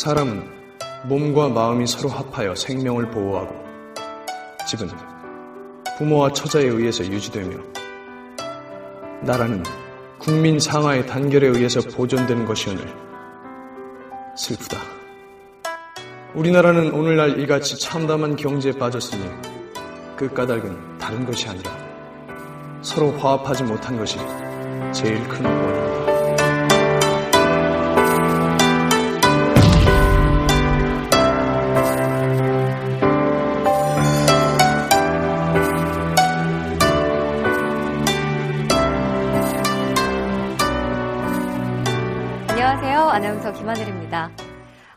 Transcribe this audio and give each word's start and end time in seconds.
사람은 0.00 0.42
몸과 1.04 1.50
마음이 1.50 1.86
서로 1.86 2.08
합하여 2.08 2.54
생명을 2.54 3.10
보호하고 3.10 3.54
집은 4.66 4.88
부모와 5.98 6.32
처자에 6.32 6.64
의해서 6.64 7.04
유지되며 7.04 7.58
나라는 9.20 9.62
국민 10.18 10.58
상하의 10.58 11.06
단결에 11.06 11.48
의해서 11.48 11.82
보존되는 11.82 12.46
것이오늘 12.46 12.82
슬프다. 14.38 14.78
우리나라는 16.34 16.92
오늘날 16.92 17.38
이같이 17.38 17.78
참담한 17.78 18.36
경제에 18.36 18.72
빠졌으니 18.72 19.22
그 20.16 20.32
까닭은 20.32 20.96
다른 20.96 21.26
것이 21.26 21.46
아니라 21.46 21.70
서로 22.80 23.12
화합하지 23.18 23.64
못한 23.64 23.98
것이 23.98 24.16
제일 24.94 25.22
큰 25.28 25.44
원인이다. 25.44 25.99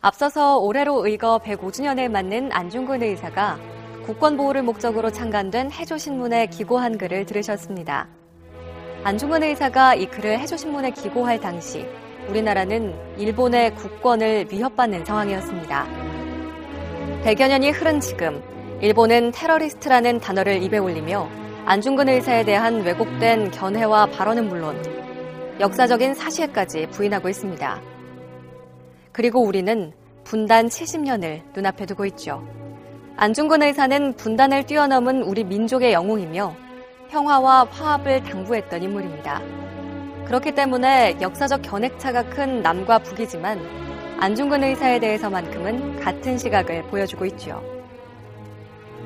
앞서서 0.06 0.58
올해로 0.58 1.08
의거 1.08 1.40
105주년을 1.46 2.10
맞는 2.10 2.52
안중근 2.52 3.02
의사가 3.02 3.58
국권 4.06 4.36
보호를 4.36 4.62
목적으로 4.62 5.10
창간된 5.10 5.72
해조신문에 5.72 6.48
기고한 6.48 6.98
글을 6.98 7.26
들으셨습니다. 7.26 8.10
안중근 9.06 9.44
의사가 9.44 9.96
이 9.96 10.08
글을 10.08 10.40
해조신문에 10.40 10.92
기고할 10.92 11.40
당시 11.40 11.86
우리나라는 12.28 12.94
일본의 13.18 13.76
국권을 13.76 14.48
위협받는 14.52 15.06
상황이었습니다. 15.06 15.88
100여 17.24 17.48
년이 17.48 17.72
흐른 17.72 18.02
지금 18.02 18.44
일본은 18.82 19.32
테러리스트라는 19.32 20.20
단어를 20.20 20.62
입에 20.64 20.80
올리며 20.80 21.30
안중근 21.64 22.10
의사에 22.10 22.44
대한 22.44 22.82
왜곡된 22.82 23.52
견해와 23.52 24.08
발언은 24.08 24.50
물론 24.50 24.76
역사적인 25.62 26.14
사실까지 26.14 26.88
부인하고 26.88 27.30
있습니다. 27.30 27.94
그리고 29.14 29.42
우리는 29.44 29.94
분단 30.24 30.68
70년을 30.68 31.42
눈앞에 31.54 31.86
두고 31.86 32.06
있죠. 32.08 32.44
안중근 33.18 33.62
의사는 33.64 34.14
분단을 34.14 34.66
뛰어넘은 34.66 35.24
우리 35.24 35.44
민족의 35.44 35.94
영웅이며 35.94 36.56
평화와 37.10 37.66
화합을 37.66 38.24
당부했던 38.24 38.82
인물입니다. 38.82 39.42
그렇기 40.26 40.54
때문에 40.54 41.18
역사적 41.22 41.62
견해차가 41.62 42.24
큰 42.30 42.62
남과 42.62 43.00
북이지만 43.00 43.60
안중근 44.20 44.64
의사에 44.64 45.00
대해서만큼은 45.00 46.00
같은 46.00 46.38
시각을 46.38 46.84
보여주고 46.84 47.26
있죠. 47.26 47.62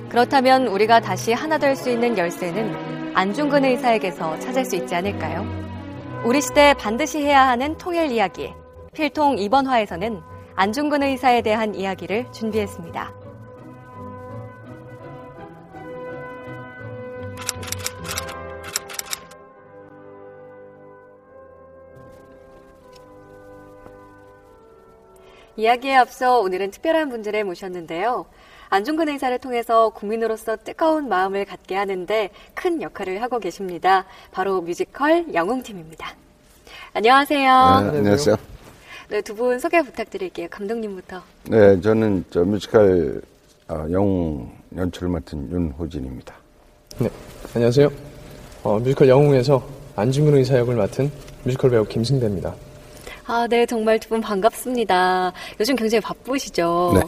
그렇다면 0.10 0.68
우리가 0.68 1.02
다시 1.02 1.34
하나 1.34 1.58
될 1.58 1.76
수 1.76 1.90
있는 1.90 2.18
열쇠는 2.18 3.14
안중근 3.14 3.66
의사에게서 3.66 4.40
찾을 4.40 4.64
수 4.64 4.76
있지 4.76 4.96
않을까요? 4.96 5.46
우리 6.24 6.40
시대 6.42 6.74
반드시 6.76 7.20
해야 7.20 7.48
하는 7.48 7.78
통일 7.78 8.12
이야기. 8.12 8.54
필통 8.94 9.38
이번 9.40 9.66
화에서는 9.68 10.22
안중근 10.58 11.04
의사에 11.04 11.44
대한 11.44 11.76
이야기를 11.76 12.32
준비했습니다. 12.32 13.14
이야기에 25.58 25.96
앞서 25.96 26.40
오늘은 26.40 26.72
특별한 26.72 27.10
분들을 27.10 27.44
모셨는데요. 27.44 28.26
안중근 28.70 29.10
의사를 29.10 29.38
통해서 29.38 29.90
국민으로서 29.90 30.58
뜨거운 30.58 31.08
마음을 31.08 31.46
갖게 31.46 31.76
하는데 31.76 32.32
큰 32.56 32.82
역할을 32.82 33.22
하고 33.22 33.38
계십니다. 33.38 34.06
바로 34.32 34.62
뮤지컬 34.62 35.32
영웅팀입니다. 35.32 36.16
안녕하세요. 36.94 37.42
네, 37.92 37.98
안녕하세요. 38.00 38.57
네, 39.10 39.22
두 39.22 39.34
분 39.36 39.58
소개 39.60 39.82
부탁드릴게요. 39.82 40.48
감독님부터. 40.50 41.22
네, 41.46 41.80
저는 41.80 42.26
저 42.30 42.44
뮤지컬 42.44 43.22
어, 43.70 43.86
영웅 43.92 44.52
연출을 44.76 45.10
맡은 45.10 45.50
윤호진입니다. 45.50 46.34
네, 47.00 47.10
안녕하세요. 47.54 47.90
어, 48.64 48.80
뮤지컬 48.80 49.08
영웅에서 49.08 49.66
안중근 49.96 50.36
의사 50.36 50.58
역을 50.58 50.76
맡은 50.76 51.10
뮤지컬 51.44 51.72
배우 51.72 51.86
김승대입니다. 51.86 52.54
아, 53.28 53.48
네, 53.50 53.66
정말 53.66 54.00
두 54.00 54.10
분 54.10 54.22
반갑습니다. 54.22 55.32
요즘 55.60 55.76
굉장히 55.76 56.02
바쁘시죠? 56.02 56.92
네. 56.96 57.02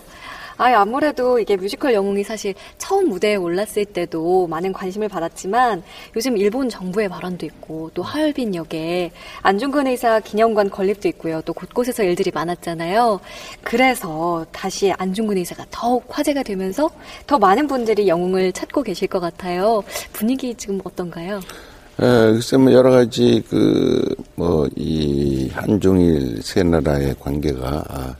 아, 0.59 0.66
아무래도 0.75 1.40
이게 1.40 1.56
뮤지컬 1.56 1.94
영웅이 1.94 2.22
사실 2.25 2.53
처음 2.78 3.08
무대에 3.08 3.36
올랐을 3.38 3.86
때도 3.94 4.46
많은 4.47 4.74
관심을 4.74 5.08
받았지만 5.08 5.81
요즘 6.18 6.36
일본 6.38 6.68
정부의 6.68 7.08
발언도 7.08 7.46
있고 7.46 7.90
또 7.94 8.03
하얼빈 8.03 8.53
역에 8.56 9.12
안중근 9.42 9.88
의사 9.88 10.19
기념관 10.19 10.69
건립도 10.69 11.08
있고요. 11.08 11.42
또 11.46 11.53
곳곳에서 11.53 12.03
일들이 12.03 12.30
많았잖아요. 12.34 13.22
그래서 13.64 14.46
다시 14.52 14.92
안중근 14.98 15.38
의사가 15.38 15.66
더욱 15.72 16.03
화제가 16.09 16.44
되면서 16.44 16.90
더 17.25 17.40
많은 17.40 17.66
분들이 17.68 18.09
영웅을 18.09 18.52
찾고 18.52 18.84
계실 18.84 19.08
것 19.08 19.22
같아요. 19.22 19.81
분위기 20.12 20.53
지금 20.56 20.81
어떤가요? 20.84 21.38
에, 22.02 22.31
글쎄 22.34 22.58
뭐 22.58 22.74
여러 22.74 22.92
가지 22.92 23.42
그 23.50 24.14
뭐 24.36 24.68
이 24.75 25.50
한중일 25.53 26.42
세 26.44 26.64
나라의 26.64 27.16
관계가 27.19 27.84
아, 27.90 28.16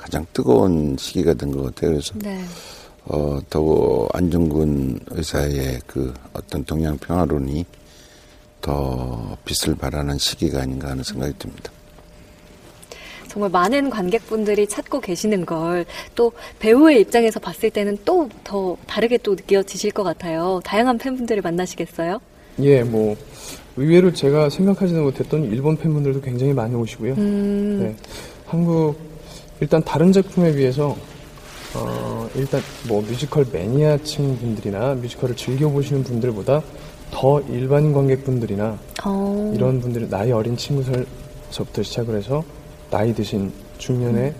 가장 0.00 0.24
뜨거운 0.32 0.96
시기가 0.98 1.34
된 1.34 1.50
것 1.52 1.62
같아요. 1.62 1.90
그래서 1.92 2.14
네. 2.16 2.40
어, 3.04 3.38
더 3.50 4.08
안중근 4.14 5.00
의사의 5.10 5.80
그 5.86 6.14
어떤 6.32 6.64
동양 6.64 6.96
평화론이 6.96 7.64
더 8.62 9.36
빛을 9.44 9.76
발하는 9.76 10.16
시기가 10.18 10.62
아닌가 10.62 10.88
하는 10.90 11.02
생각이 11.04 11.34
듭니다. 11.38 11.70
정말 13.28 13.48
많은 13.50 13.90
관객분들이 13.90 14.66
찾고 14.66 15.00
계시는 15.00 15.46
걸 15.46 15.84
또 16.14 16.32
배우의 16.58 17.00
입장에서 17.02 17.38
봤을 17.40 17.70
때는 17.70 17.98
또 18.04 18.28
더 18.42 18.76
다르게 18.86 19.18
또 19.18 19.32
느껴지실 19.34 19.90
것 19.92 20.02
같아요. 20.02 20.60
다양한 20.64 20.98
팬분들을 20.98 21.42
만나시겠어요? 21.42 22.20
예, 22.62 22.82
뭐 22.82 23.16
의외로 23.76 24.12
제가 24.12 24.50
생각하지도 24.50 25.02
못했던 25.02 25.44
일본 25.44 25.76
팬분들도 25.76 26.20
굉장히 26.22 26.52
많이 26.52 26.74
오시고요. 26.74 27.14
음, 27.14 27.78
네, 27.82 27.96
한국 28.46 28.96
일단 29.60 29.82
다른 29.82 30.10
작품에 30.12 30.54
비해서 30.54 30.96
어, 31.74 32.28
일단 32.34 32.60
뭐 32.88 33.02
뮤지컬 33.02 33.46
매니아층 33.52 34.38
분들이나 34.38 34.94
뮤지컬을 34.94 35.36
즐겨 35.36 35.68
보시는 35.68 36.02
분들보다 36.02 36.62
더 37.10 37.40
일반 37.42 37.92
관객분들이나 37.92 38.78
어, 39.04 39.52
이런 39.54 39.80
분들이 39.80 40.08
나이 40.08 40.32
어린 40.32 40.56
친구들서부터 40.56 41.82
시작을 41.82 42.16
해서 42.16 42.42
나이 42.90 43.14
드신 43.14 43.52
중년의 43.78 44.34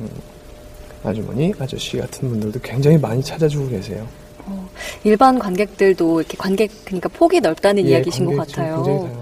음, 0.00 0.08
아주머니, 1.02 1.52
아저씨 1.58 1.96
같은 1.96 2.28
분들도 2.28 2.60
굉장히 2.60 2.98
많이 2.98 3.22
찾아주고 3.22 3.68
계세요. 3.68 4.06
어, 4.46 4.68
일반 5.04 5.38
관객들도 5.38 6.20
이렇게 6.20 6.36
관객 6.36 6.70
그러니까 6.84 7.08
폭이 7.08 7.40
넓다는 7.40 7.84
예, 7.86 7.90
이야기신 7.90 8.26
것 8.26 8.36
같아요. 8.36 9.19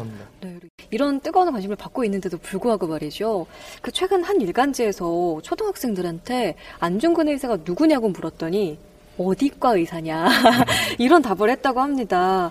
이런 0.91 1.21
뜨거운 1.21 1.51
관심을 1.53 1.77
받고 1.77 2.05
있는데도 2.05 2.39
불구하고 2.39 2.87
말이죠. 2.87 3.47
그 3.83 3.93
최근 3.93 4.23
한 4.25 4.41
일간지에서 4.41 5.41
초등학생들한테 5.43 6.55
안중근 6.81 7.29
의사가 7.29 7.59
누구냐고 7.65 8.09
물었더니 8.09 8.79
어디과 9.19 9.77
의사냐 9.77 10.29
이런 10.99 11.21
답을 11.23 11.51
했다고 11.51 11.81
합니다. 11.81 12.51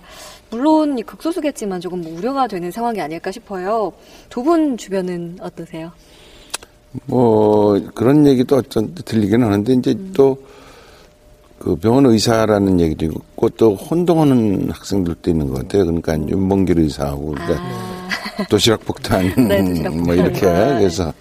물론 0.49 0.99
이 0.99 1.03
극소수겠지만 1.03 1.79
조금 1.81 2.01
뭐 2.01 2.13
우려가 2.17 2.47
되는 2.47 2.69
상황이 2.71 3.01
아닐까 3.01 3.31
싶어요. 3.31 3.91
두 4.29 4.43
분 4.43 4.77
주변은 4.77 5.37
어떠세요? 5.41 5.91
뭐 7.05 7.79
그런 7.95 8.25
얘기도 8.25 8.57
어쩐 8.57 8.93
들리긴 8.95 9.43
하는데 9.43 9.73
이제 9.73 9.95
또그 10.13 11.75
병원 11.81 12.05
의사라는 12.05 12.79
얘기도 12.79 13.05
있고 13.05 13.49
또 13.49 13.75
혼동하는 13.75 14.69
학생들도 14.71 15.29
있는 15.29 15.47
것 15.47 15.55
같아요. 15.59 15.85
그러니까 15.85 16.13
윤봉길 16.17 16.79
의사하고 16.79 17.31
그러니까 17.31 17.96
도시락 18.49 18.85
폭탄 18.85 19.33
네, 19.47 19.63
도시락 19.63 19.95
뭐 19.95 20.05
폭탄. 20.15 20.17
이렇게 20.17 20.39
그래서 20.41 21.13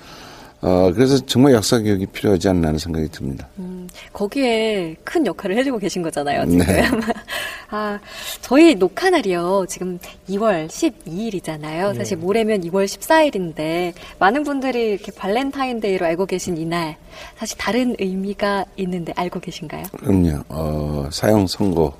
어 0.63 0.91
그래서 0.95 1.19
정말 1.27 1.53
역사 1.53 1.79
교육이 1.79 2.07
필요하지 2.07 2.49
않나 2.49 2.69
하는 2.69 2.79
생각이 2.79 3.09
듭니다. 3.09 3.47
음, 3.59 3.87
거기에 4.13 4.97
큰 5.05 5.25
역할을 5.27 5.57
해주고 5.59 5.79
계신 5.79 6.03
거잖아요, 6.03 6.47
지금. 6.51 6.67
네. 6.67 6.83
아, 7.71 7.99
저희 8.41 8.75
녹화 8.75 9.11
날이요. 9.11 9.67
지금 9.69 9.99
2월 10.31 10.67
12일이잖아요. 10.69 11.95
사실 11.97 12.17
모레면 12.17 12.63
2월 12.63 12.87
14일인데, 12.87 13.93
많은 14.19 14.45
분들이 14.45 14.93
이렇게 14.93 15.13
발렌타인데이로 15.13 16.07
알고 16.07 16.27
계신 16.27 16.57
이날, 16.57 16.97
사실 17.39 17.59
다른 17.59 17.95
의미가 17.99 18.65
있는데 18.77 19.13
알고 19.15 19.41
계신가요? 19.41 19.85
그럼요. 19.99 20.43
어 20.49 21.09
사형 21.13 21.47
선고를 21.49 21.93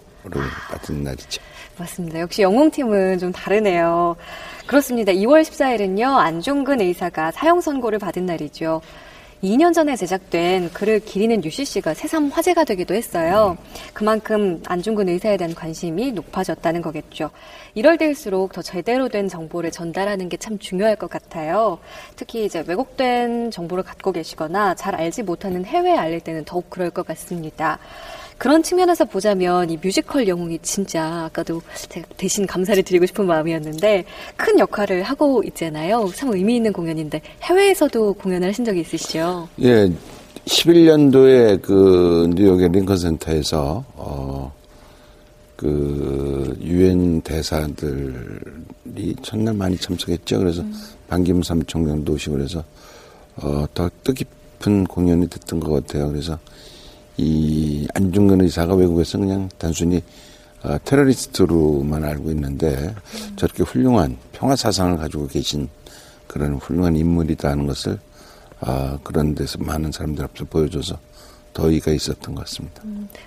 받은 0.71 1.03
날이죠. 1.05 1.43
맞습니다. 1.79 2.21
역시 2.21 2.43
영웅팀은 2.43 3.19
좀 3.19 3.33
다르네요. 3.33 4.17
그렇습니다. 4.67 5.13
2월 5.13 5.43
14일은요, 5.43 6.17
안중근 6.17 6.81
의사가 6.81 7.31
사형 7.33 7.61
선고를 7.61 7.99
받은 7.99 8.25
날이죠. 8.27 8.81
2년 9.45 9.75
전에 9.75 9.95
제작된 9.97 10.71
글을 10.73 11.01
기리는 11.01 11.45
UCC가 11.45 11.93
새삼 11.93 12.29
화제가 12.29 12.65
되기도 12.65 12.95
했어요. 12.95 13.59
그만큼 13.93 14.63
안중근 14.67 15.11
의사에 15.11 15.37
대한 15.37 15.55
관심이 15.55 16.11
높아졌다는 16.13 16.81
거겠죠. 16.81 17.31
이럴 17.75 17.99
때일수록 17.99 18.53
더 18.53 18.63
제대로 18.63 19.11
된 19.11 19.29
정보를 19.29 19.71
전달하는 19.71 20.31
게 20.31 20.39
참 20.39 20.59
중요할 20.59 20.97
것 20.97 21.11
같아요. 21.11 21.79
특히 22.17 22.47
이제 22.47 22.65
왜곡된 22.67 23.51
정보를 23.51 23.85
갖고 23.85 24.11
계시거나 24.11 24.75
잘 24.75 24.95
알지 24.95 25.23
못하는 25.23 25.65
해외에 25.67 25.97
알릴 25.97 26.21
때는 26.21 26.45
더욱 26.47 26.71
그럴 26.71 26.89
것 26.91 27.07
같습니다. 27.07 27.79
그런 28.39 28.63
측면에서 28.63 29.05
보자면 29.05 29.71
이 29.71 29.79
뮤지컬 29.83 30.29
영웅이 30.29 30.59
진짜 30.63 31.25
아까도 31.25 31.63
제가 31.89 32.07
대신 32.17 32.47
감사를 32.47 32.83
드리고 32.83 33.07
싶은 33.07 33.27
마음이었는데 33.27 34.05
큰 34.37 34.59
역할을 34.59 35.03
하고 35.03 35.43
있잖아요. 35.45 36.11
참 36.15 36.33
의미 36.33 36.57
있는 36.57 36.73
공연인데 36.73 37.21
해외에서도 37.43 38.15
공연을 38.15 38.49
하신 38.49 38.65
적이 38.65 38.81
있으시죠? 38.81 39.49
예, 39.63 39.91
11년도에 40.45 41.63
그 41.63 42.31
뉴욕의 42.35 42.69
링컨 42.71 42.97
센터에서 42.97 43.85
어, 43.95 44.53
그 45.57 46.57
유엔 46.61 47.23
대사들이 47.23 49.17
첫날 49.23 49.55
많이 49.55 49.77
참석했죠. 49.79 50.39
그래서 50.39 50.63
반기문 51.09 51.43
사무총장도 51.43 52.13
오시고 52.13 52.37
그래서 52.37 52.63
어, 53.37 53.65
더 53.73 53.91
뜻깊은 54.05 54.85
공연이 54.85 55.27
됐던 55.29 55.61
것 55.61 55.73
같아요. 55.73 56.11
그래서 56.11 56.39
이 57.17 57.87
안중근 57.95 58.43
의사가 58.43 58.75
외국에서 58.75 59.19
그냥 59.19 59.49
단순히 59.59 60.03
어, 60.63 60.77
테러리스트로만 60.85 62.05
알고 62.05 62.31
있는데 62.31 62.95
저렇게 63.37 63.63
훌륭한 63.63 64.17
평화 64.33 64.57
사상을 64.57 64.97
가지고 64.97 65.27
계신 65.27 65.69
그런 66.27 66.55
훌륭한 66.55 66.97
인물이다 66.97 67.51
하는 67.51 67.67
것을 67.67 67.99
아, 68.61 68.99
그런 69.03 69.35
데서 69.35 69.59
많은 69.59 69.93
사람들 69.93 70.25
앞에서 70.25 70.45
보여줘서 70.47 70.99
더 71.53 71.69
의의가 71.69 71.91
있었던 71.93 72.35
것 72.35 72.45
같습니다. 72.45 72.83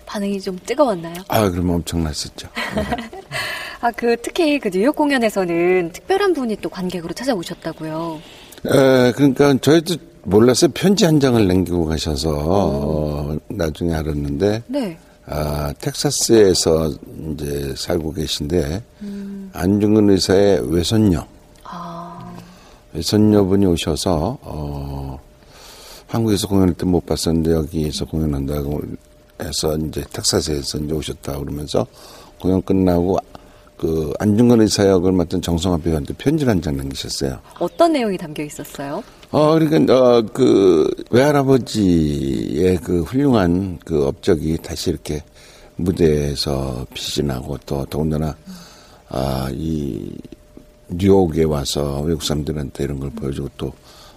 반응이 0.06 0.40
좀 0.42 0.58
뜨거웠나요? 0.66 1.16
아, 1.28 1.50
그러면 1.50 1.76
엄청났었죠. 1.76 2.48
네. 2.76 2.84
아, 3.82 3.92
그 3.92 4.18
특히 4.22 4.60
그 4.60 4.70
뉴욕 4.70 4.96
공연에서는 4.96 5.92
특별한 5.94 6.34
분이 6.34 6.58
또 6.58 6.70
관객으로 6.70 7.14
찾아오셨다고요. 7.14 8.22
에, 8.66 9.12
그러니까 9.14 9.56
저희도 9.60 9.96
몰랐어요. 10.24 10.72
편지 10.74 11.06
한 11.06 11.20
장을 11.20 11.48
남기고 11.48 11.86
가셔서 11.86 12.30
어, 12.36 13.38
나중에 13.48 13.94
알았는데 13.94 14.64
네. 14.68 14.98
아, 15.26 15.74
텍사스에서 15.80 16.92
이제 17.34 17.74
살고 17.78 18.14
계신데 18.14 18.84
안중근 19.54 20.10
의사의 20.10 20.74
외손녀 20.74 21.26
아, 21.64 22.34
외손녀분이 22.94 23.66
오셔서 23.66 24.38
어, 24.42 25.20
한국에서 26.08 26.48
공연할 26.48 26.74
때 26.74 26.86
못 26.86 27.06
봤었는데 27.06 27.52
여기에서 27.52 28.06
공연한다고 28.06 28.82
해서 29.42 29.78
이제 29.78 30.04
텍사스에서 30.12 30.80
이제 30.80 30.94
오셨다 30.94 31.38
그러면서 31.40 31.86
공연 32.42 32.62
끝나고 32.62 33.18
그 33.80 34.12
안중근 34.20 34.60
의사 34.62 34.86
역을 34.88 35.12
맡은 35.14 35.42
정성화 35.42 35.78
배우한테 35.78 36.14
편지를 36.16 36.52
한 36.52 36.62
장 36.62 36.76
남기셨어요. 36.76 37.40
어떤 37.60 37.94
내용이 37.94 38.18
담겨 38.18 38.44
있었어요? 38.44 39.02
어, 39.32 39.54
그러니까, 39.58 40.18
어, 40.18 40.22
그, 40.34 40.90
외할아버지의 41.12 42.78
그 42.84 43.04
훌륭한 43.04 43.80
그 43.86 44.06
업적이 44.06 44.58
다시 44.62 44.90
이렇게 44.90 45.24
무대에서 45.78 46.86
빛이 46.94 47.26
나고 47.26 47.58
또 47.66 47.86
더군다나, 47.86 48.36
아, 49.08 49.50
이, 49.54 50.12
뉴욕에 50.90 51.44
와서 51.44 52.02
외국 52.02 52.24
사람들한테 52.24 52.84
이런 52.84 53.00
걸 53.00 53.10
보여주고 53.12 53.50
또 53.56 53.72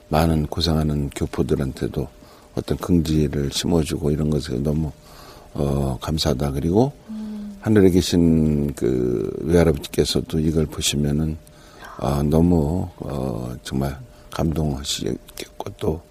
많은 0.09 0.47
고생하는 0.47 1.11
교포들한테도 1.11 2.09
어떤 2.57 2.77
긍지를 2.79 3.51
심어주고 3.53 4.11
이런 4.11 4.29
것에 4.29 4.55
너무, 4.57 4.91
어, 5.55 5.97
감사하다. 6.01 6.51
그리고 6.53 6.93
하늘에 7.63 7.91
계신 7.91 8.75
그 8.75 9.33
외할아버지께서도 9.43 10.41
이걸 10.41 10.67
보시면은 10.67 11.37
아, 11.97 12.21
너무 12.25 12.89
어, 12.97 13.55
정말 13.63 13.97
감동하시겠고 14.31 15.71
또 15.79 16.03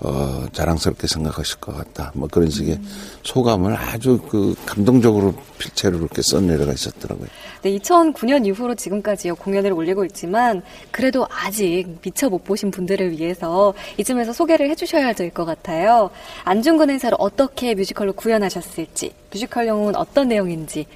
어, 0.00 0.44
자랑스럽게 0.52 1.06
생각하실 1.06 1.60
것 1.60 1.74
같다. 1.76 2.12
뭐 2.14 2.28
그런 2.30 2.50
식의 2.50 2.78
소감을 3.22 3.74
아주 3.76 4.18
그 4.28 4.54
감동적으로 4.66 5.34
필체로 5.58 5.98
이렇게 5.98 6.20
써내려가 6.22 6.72
있었더라고요. 6.72 7.28
네, 7.62 7.78
2009년 7.78 8.44
이후로 8.46 8.74
지금까지요 8.74 9.36
공연을 9.36 9.72
올리고 9.72 10.04
있지만 10.06 10.62
그래도 10.90 11.26
아직 11.30 11.86
미처 12.02 12.28
못 12.28 12.44
보신 12.44 12.70
분들을 12.70 13.12
위해서 13.12 13.72
이쯤에서 13.96 14.32
소개를 14.32 14.68
해주셔야 14.70 15.12
될 15.12 15.30
것 15.30 15.44
같아요. 15.46 16.10
안중근 16.44 16.90
의사를 16.90 17.16
어떻게 17.18 17.74
뮤지컬로 17.74 18.12
구현하셨을지, 18.12 19.12
뮤지컬 19.32 19.66
영웅은 19.66 19.96
어떤 19.96 20.28
내용인지 20.28 20.86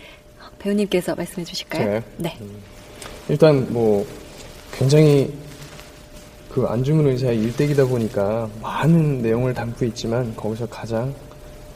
배우님께서 0.58 1.14
말씀해 1.14 1.44
주실까요? 1.44 1.82
제가요? 1.84 2.02
네. 2.18 2.36
일단 3.28 3.66
뭐 3.72 4.06
굉장히 4.72 5.32
그 6.58 6.66
안중근 6.66 7.06
의사의 7.06 7.38
일대기다 7.38 7.84
보니까 7.84 8.50
많은 8.60 9.22
내용을 9.22 9.54
담고 9.54 9.84
있지만 9.84 10.34
거기서 10.34 10.66
가장 10.66 11.14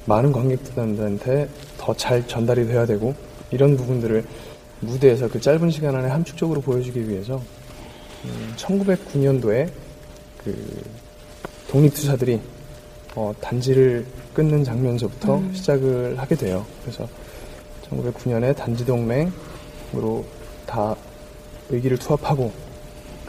많은 0.07 0.33
관객분들한테 0.33 1.49
더 1.79 1.95
잘 1.95 2.27
전달이 2.27 2.67
돼야 2.67 2.85
되고 2.85 3.15
이런 3.53 3.77
부분들을 3.77 4.25
무대에서 4.81 5.29
그 5.29 5.41
짧은 5.41 5.71
시간 5.71 5.95
안에 5.95 6.09
함축적으로 6.09 6.61
보여주기 6.61 7.09
위해서 7.09 7.41
음, 8.25 8.55
1909년도에 8.57 9.71
그 10.43 10.83
독립투사들이 11.69 12.41
어, 13.15 13.33
단지를 13.41 14.05
끊는 14.35 14.65
장면서부터 14.65 15.41
시작을 15.53 16.19
하게 16.19 16.35
돼요. 16.35 16.67
그래서 16.83 17.09
1909년에 17.89 18.57
단지 18.57 18.85
동맹으로 18.85 20.25
다 20.67 20.97
의기를 21.71 21.99
투합하고 21.99 22.51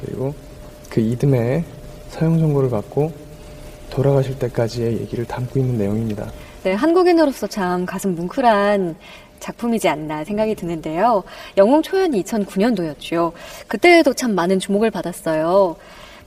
그리고 0.02 0.34
그 0.94 1.02
이듬해 1.02 1.64
사형 2.10 2.38
선고를 2.38 2.70
받고 2.70 3.12
돌아가실 3.90 4.38
때까지의 4.38 5.02
얘기를 5.02 5.26
담고 5.26 5.60
있는 5.60 5.80
내용입니다. 5.80 6.32
네, 6.62 6.74
한국인으로서 6.74 7.48
참 7.48 7.84
가슴 7.84 8.14
뭉클한 8.14 8.96
작품이지 9.40 9.90
않나 9.90 10.24
생각이 10.24 10.54
드는데요. 10.54 11.24
영웅 11.58 11.82
초연이 11.82 12.24
2009년도였죠. 12.24 13.32
그때도 13.68 14.14
참 14.14 14.36
많은 14.36 14.60
주목을 14.60 14.92
받았어요. 14.92 15.76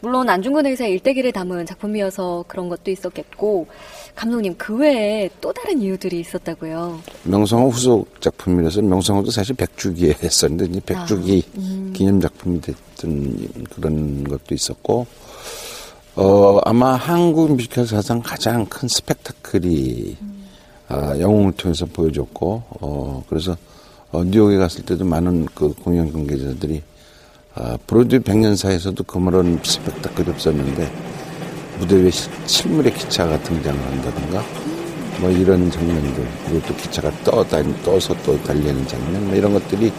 물론 0.06 0.28
안중근 0.28 0.66
의사의 0.66 0.92
일대기를 0.92 1.32
담은 1.32 1.66
작품이어서 1.66 2.44
그런 2.46 2.68
것도 2.68 2.92
있었겠고 2.92 3.66
감독님 4.14 4.54
그 4.56 4.76
외에 4.76 5.28
또 5.40 5.52
다른 5.52 5.82
이유들이 5.82 6.20
있었다고요. 6.20 7.00
명성호 7.24 7.70
후속 7.70 8.20
작품이라서 8.20 8.82
명성호도 8.82 9.32
사실 9.32 9.56
백주기에 9.56 10.14
했었는데 10.22 10.66
이제 10.66 10.80
백주기 10.86 11.44
아, 11.44 11.58
음. 11.58 11.92
기념 11.92 12.20
작품이 12.20 12.60
됐던 12.60 13.48
그런 13.74 14.22
것도 14.22 14.54
있었고 14.54 15.08
어, 16.14 16.58
아마 16.64 16.94
한국 16.94 17.56
뮤지컬 17.56 17.84
사상 17.84 18.22
가장 18.22 18.64
큰 18.66 18.86
스펙타클이 18.86 20.18
아, 20.88 21.18
영웅을 21.18 21.50
통해서 21.54 21.84
보여줬고, 21.84 22.62
어, 22.80 23.24
그래서 23.28 23.56
어, 24.12 24.22
뉴욕에 24.22 24.56
갔을 24.56 24.84
때도 24.84 25.04
많은 25.04 25.46
그 25.46 25.74
공연 25.82 26.12
관계자들이 26.12 26.80
아, 27.56 27.76
브로드웨이 27.86 28.20
백년사에서도 28.22 29.02
그런 29.04 29.58
스펙타클이 29.62 30.28
없었는데 30.30 30.90
무대 31.78 31.96
위에 31.96 32.10
시- 32.10 32.28
실물의 32.46 32.92
기차가 32.94 33.38
등장을 33.42 33.80
한다든가 33.82 34.42
뭐 35.20 35.30
이런 35.30 35.70
장면들 35.70 36.26
그리고 36.46 36.66
또 36.66 36.76
기차가 36.76 37.10
떠 37.24 37.42
다니 37.44 37.74
떠서 37.82 38.14
또 38.22 38.40
달리는 38.42 38.86
장면 38.86 39.26
뭐 39.26 39.34
이런 39.34 39.52
것들이 39.54 39.90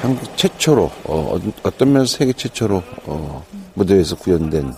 한국 0.00 0.36
최초로 0.36 0.90
어, 1.04 1.38
어떤 1.62 1.92
면에서 1.92 2.16
세계 2.18 2.32
최초로 2.32 2.82
어, 3.06 3.44
무대 3.74 3.94
위에서 3.96 4.16
구현된 4.16 4.72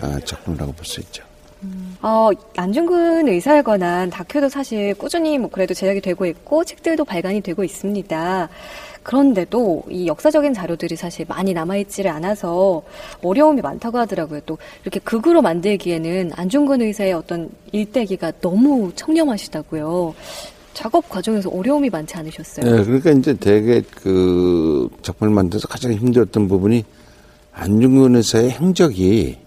아, 0.00 0.18
작품이라고 0.24 0.72
볼 0.72 0.84
수 0.84 1.00
있죠. 1.00 1.22
어, 2.02 2.28
안중근 2.56 3.26
의사에 3.28 3.62
관한 3.62 4.10
다큐도 4.10 4.48
사실 4.50 4.94
꾸준히 4.94 5.38
뭐 5.38 5.48
그래도 5.50 5.72
제작이 5.72 6.00
되고 6.00 6.26
있고 6.26 6.62
책들도 6.64 7.04
발간이 7.04 7.40
되고 7.40 7.64
있습니다. 7.64 8.48
그런데도 9.04 9.84
이 9.90 10.06
역사적인 10.06 10.54
자료들이 10.54 10.96
사실 10.96 11.26
많이 11.28 11.52
남아있지를 11.52 12.10
않아서 12.10 12.82
어려움이 13.22 13.60
많다고 13.60 13.98
하더라고요. 13.98 14.40
또 14.46 14.58
이렇게 14.82 14.98
극으로 14.98 15.42
만들기에는 15.42 16.32
안중근 16.34 16.80
의사의 16.80 17.12
어떤 17.12 17.50
일대기가 17.70 18.32
너무 18.40 18.90
청렴하시다고요. 18.96 20.14
작업 20.72 21.08
과정에서 21.08 21.50
어려움이 21.50 21.90
많지 21.90 22.16
않으셨어요? 22.16 22.64
네, 22.64 22.82
그러니까 22.82 23.10
이제 23.10 23.34
대개 23.34 23.82
그 23.94 24.88
작품을 25.02 25.32
만들어서 25.32 25.68
가장 25.68 25.92
힘들었던 25.92 26.48
부분이 26.48 26.84
안중근 27.52 28.16
의사의 28.16 28.50
행적이 28.50 29.38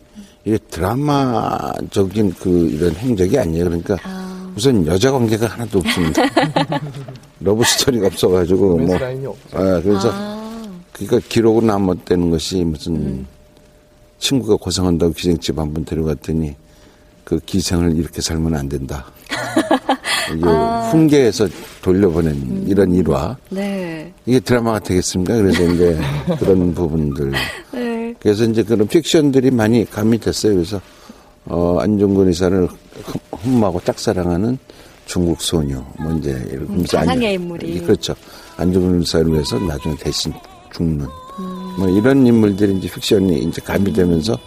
이게 0.46 0.58
드라마적인 0.70 2.36
그 2.40 2.70
이런 2.70 2.96
행적이 2.96 3.40
아니에요. 3.40 3.66
그러니까 3.66 3.98
아. 4.04 4.54
우선 4.56 4.86
여자 4.88 5.12
관계가 5.12 5.48
하나도 5.48 5.80
없습니다. 5.80 6.22
러브 7.48 7.64
스토리가 7.64 8.08
없어가지고 8.08 8.78
뭐. 8.80 8.96
아, 8.96 9.80
그래서 9.82 10.10
아, 10.12 10.70
그러니까 10.92 11.20
기록으로 11.30 11.66
남았다는 11.66 12.30
것이 12.30 12.64
무슨 12.66 13.26
친구가 14.20 14.58
고생한다고 14.58 15.14
기생집 15.14 15.58
한 15.58 15.74
번 15.74 15.86
데려갔더니 15.86 16.56
그 17.24 17.40
기생을 17.40 17.96
이렇게 17.96 18.22
살면 18.22 18.54
안 18.56 18.68
된다. 18.68 19.06
이게 20.36 20.44
훈계해서 20.92 21.48
돌려보낸 21.82 22.66
이런 22.68 22.94
일화. 22.94 23.38
네. 23.50 24.12
이게 24.26 24.42
드라마가 24.42 24.80
되겠습니까? 24.80 25.36
그래서 25.38 25.64
이제 25.64 25.98
그런 26.40 26.74
부분들. 26.74 27.32
네. 27.72 28.14
그래서 28.20 28.44
이제 28.44 28.62
그런 28.64 28.88
픽션들이 28.88 29.52
많이 29.52 29.90
가미됐어요. 29.90 30.54
그래서 30.54 30.82
어, 31.46 31.78
안중근 31.80 32.28
의사를 32.28 32.68
흠- 32.68 33.22
흠모하고 33.32 33.80
짝사랑하는 33.86 34.58
중국 35.08 35.42
소녀, 35.42 35.84
뭐 35.98 36.12
이제 36.20 36.34
하면서 36.68 36.98
가상의 36.98 37.28
안- 37.30 37.34
인물이. 37.34 37.80
그렇죠. 37.82 38.14
안중근 38.58 39.00
의사를 39.00 39.32
위해서 39.32 39.58
나중에 39.58 39.96
대신 39.96 40.34
죽는 40.76 41.08
뭐 41.80 41.90
이런 41.90 42.26
인물들이 42.28 42.76
이제 42.78 42.90
픽션이 42.90 43.44
이제 43.44 43.62
가미되면서 43.62 44.38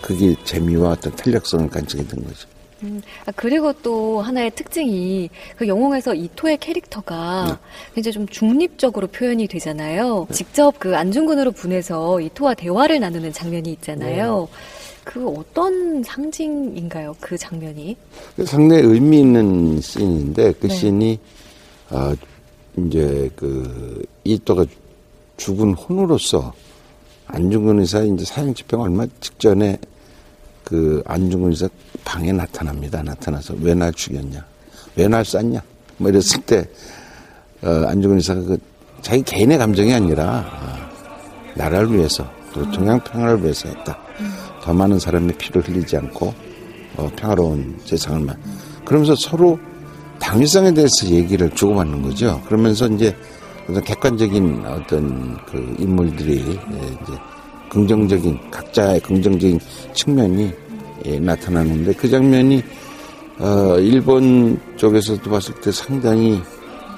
그게 0.00 0.34
재미와 0.44 0.90
어떤 0.92 1.14
탄력성을 1.16 1.68
간직이 1.68 2.06
된 2.06 2.22
거죠. 2.24 2.46
음, 2.82 3.00
아, 3.24 3.32
그리고 3.34 3.72
또 3.82 4.20
하나의 4.20 4.50
특징이 4.54 5.30
그 5.56 5.66
영웅에서 5.66 6.14
이토의 6.14 6.58
캐릭터가 6.58 7.58
굉장히 7.94 8.12
좀 8.12 8.28
중립적으로 8.28 9.06
표현이 9.06 9.48
되잖아요. 9.48 10.26
직접 10.30 10.78
그 10.78 10.94
안중근으로 10.94 11.52
분해서 11.52 12.20
이토와 12.20 12.52
대화를 12.54 13.00
나누는 13.00 13.32
장면이 13.32 13.70
있잖아요. 13.72 14.48
그 15.04 15.26
어떤 15.28 16.02
상징인가요? 16.02 17.14
그 17.20 17.36
장면이? 17.36 17.96
상당히 18.46 18.82
의미 18.82 19.20
있는 19.20 19.80
씬인데 19.80 20.52
그 20.54 20.68
네. 20.68 20.74
씬이 20.74 21.18
아 21.90 22.14
이제 22.78 23.30
그 23.36 24.02
이또가 24.24 24.64
죽은 25.36 25.74
혼으로서 25.74 26.52
안중근 27.26 27.80
의사 27.80 28.02
이제 28.02 28.24
사형 28.24 28.54
집행 28.54 28.80
얼마 28.80 29.06
직전에 29.20 29.78
그 30.64 31.02
안중근 31.06 31.50
의사 31.50 31.68
방에 32.04 32.32
나타납니다. 32.32 33.02
나타나서 33.02 33.54
왜 33.60 33.74
날 33.74 33.92
죽였냐, 33.92 34.44
왜 34.96 35.06
날 35.08 35.24
쐈냐, 35.24 35.62
뭐 35.98 36.10
이랬을 36.10 36.40
때 36.46 36.66
어, 37.62 37.68
안중근 37.88 38.16
의사가 38.16 38.40
그 38.42 38.58
자기 39.02 39.22
개인의 39.22 39.58
감정이 39.58 39.92
아니라 39.92 40.44
아, 40.50 40.90
나라를 41.54 41.92
위해서 41.94 42.28
그리고 42.52 42.70
동양 42.72 42.98
평화를 43.04 43.42
위해서 43.42 43.68
했다. 43.68 43.98
더 44.64 44.72
많은 44.72 44.98
사람의 44.98 45.36
피를 45.36 45.60
흘리지 45.60 45.98
않고 45.98 46.32
어, 46.96 47.10
평화로운 47.16 47.76
세상을 47.84 48.20
만. 48.20 48.34
그러면서 48.82 49.14
서로 49.14 49.58
당위성에 50.18 50.72
대해서 50.72 51.06
얘기를 51.06 51.50
주고받는 51.50 52.00
거죠. 52.00 52.40
그러면서 52.46 52.88
이제 52.88 53.14
어떤 53.68 53.84
객관적인 53.84 54.64
어떤 54.64 55.36
그 55.44 55.76
인물들이 55.78 56.38
예, 56.38 56.86
이제 56.86 57.12
긍정적인 57.68 58.50
각자의 58.50 59.00
긍정적인 59.00 59.60
측면이 59.92 60.50
예, 61.06 61.18
나타나는데 61.18 61.92
그 61.92 62.08
장면이 62.08 62.62
어, 63.40 63.76
일본 63.78 64.58
쪽에서도 64.76 65.28
봤을 65.28 65.54
때 65.60 65.70
상당히 65.72 66.40